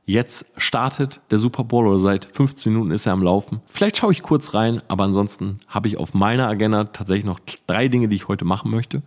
jetzt 0.10 0.46
startet 0.58 1.22
der 1.30 1.38
Super 1.38 1.64
Bowl 1.64 1.88
oder 1.88 2.00
seit 2.00 2.26
15 2.26 2.74
Minuten 2.74 2.92
ist 2.92 3.06
er 3.06 3.14
am 3.14 3.22
Laufen. 3.22 3.62
Vielleicht 3.68 3.98
schaue 3.98 4.12
ich 4.12 4.24
kurz 4.24 4.56
rein, 4.56 4.82
aber 4.88 5.04
ansonsten 5.04 5.60
habe 5.68 5.88
ich 5.88 5.98
auf 5.98 6.16
meiner 6.16 6.48
Agenda 6.48 6.86
tatsächlich 6.86 7.26
noch 7.26 7.40
drei 7.68 7.88
Dinge, 7.88 8.08
die 8.08 8.16
ich 8.16 8.28
heute 8.28 8.44
machen 8.44 8.72
möchte. 8.72 9.04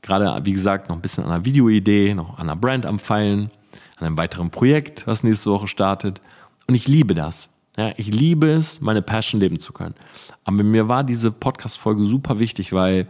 Gerade, 0.00 0.44
wie 0.44 0.52
gesagt, 0.52 0.88
noch 0.88 0.96
ein 0.96 1.02
bisschen 1.02 1.24
an 1.24 1.30
einer 1.30 1.44
Videoidee, 1.44 2.14
noch 2.14 2.38
an 2.38 2.48
einer 2.48 2.56
Brand 2.56 2.86
am 2.86 3.00
Feilen, 3.00 3.50
an 3.96 4.06
einem 4.06 4.16
weiteren 4.16 4.50
Projekt, 4.50 5.06
was 5.08 5.24
nächste 5.24 5.50
Woche 5.50 5.66
startet. 5.66 6.22
Und 6.68 6.76
ich 6.76 6.86
liebe 6.86 7.14
das. 7.14 7.50
Ja, 7.76 7.92
ich 7.96 8.06
liebe 8.06 8.48
es, 8.48 8.80
meine 8.80 9.02
Passion 9.02 9.40
leben 9.40 9.58
zu 9.58 9.72
können. 9.72 9.94
Aber 10.44 10.62
mir 10.62 10.86
war 10.86 11.02
diese 11.02 11.32
Podcast-Folge 11.32 12.04
super 12.04 12.38
wichtig, 12.38 12.72
weil 12.72 13.08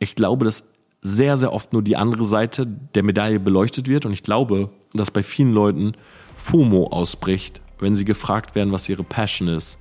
ich 0.00 0.16
glaube, 0.16 0.44
dass 0.44 0.64
sehr, 1.00 1.36
sehr 1.36 1.52
oft 1.52 1.72
nur 1.72 1.82
die 1.82 1.96
andere 1.96 2.24
Seite 2.24 2.66
der 2.66 3.04
Medaille 3.04 3.38
beleuchtet 3.38 3.86
wird. 3.86 4.04
Und 4.04 4.12
ich 4.12 4.24
glaube, 4.24 4.70
dass 4.94 5.12
bei 5.12 5.22
vielen 5.22 5.52
Leuten 5.52 5.92
FOMO 6.46 6.84
ausbricht, 6.92 7.60
wenn 7.80 7.96
sie 7.96 8.04
gefragt 8.04 8.54
werden, 8.54 8.70
was 8.70 8.88
ihre 8.88 9.02
Passion 9.02 9.48
ist 9.48 9.78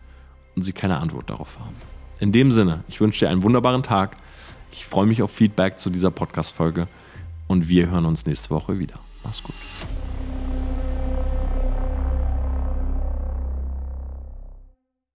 und 0.55 0.63
sie 0.63 0.73
keine 0.73 0.97
Antwort 0.97 1.29
darauf 1.29 1.59
haben. 1.59 1.75
In 2.19 2.31
dem 2.31 2.51
Sinne, 2.51 2.83
ich 2.87 2.99
wünsche 2.99 3.19
dir 3.19 3.29
einen 3.29 3.43
wunderbaren 3.43 3.83
Tag. 3.83 4.17
Ich 4.71 4.87
freue 4.87 5.05
mich 5.05 5.21
auf 5.21 5.29
Feedback 5.29 5.77
zu 5.77 5.91
dieser 5.91 6.09
Podcast-Folge 6.09 6.87
und 7.47 7.69
wir 7.69 7.91
hören 7.91 8.05
uns 8.05 8.25
nächste 8.25 8.49
Woche 8.49 8.79
wieder. 8.79 8.95
Mach's 9.23 9.43
gut. 9.43 9.53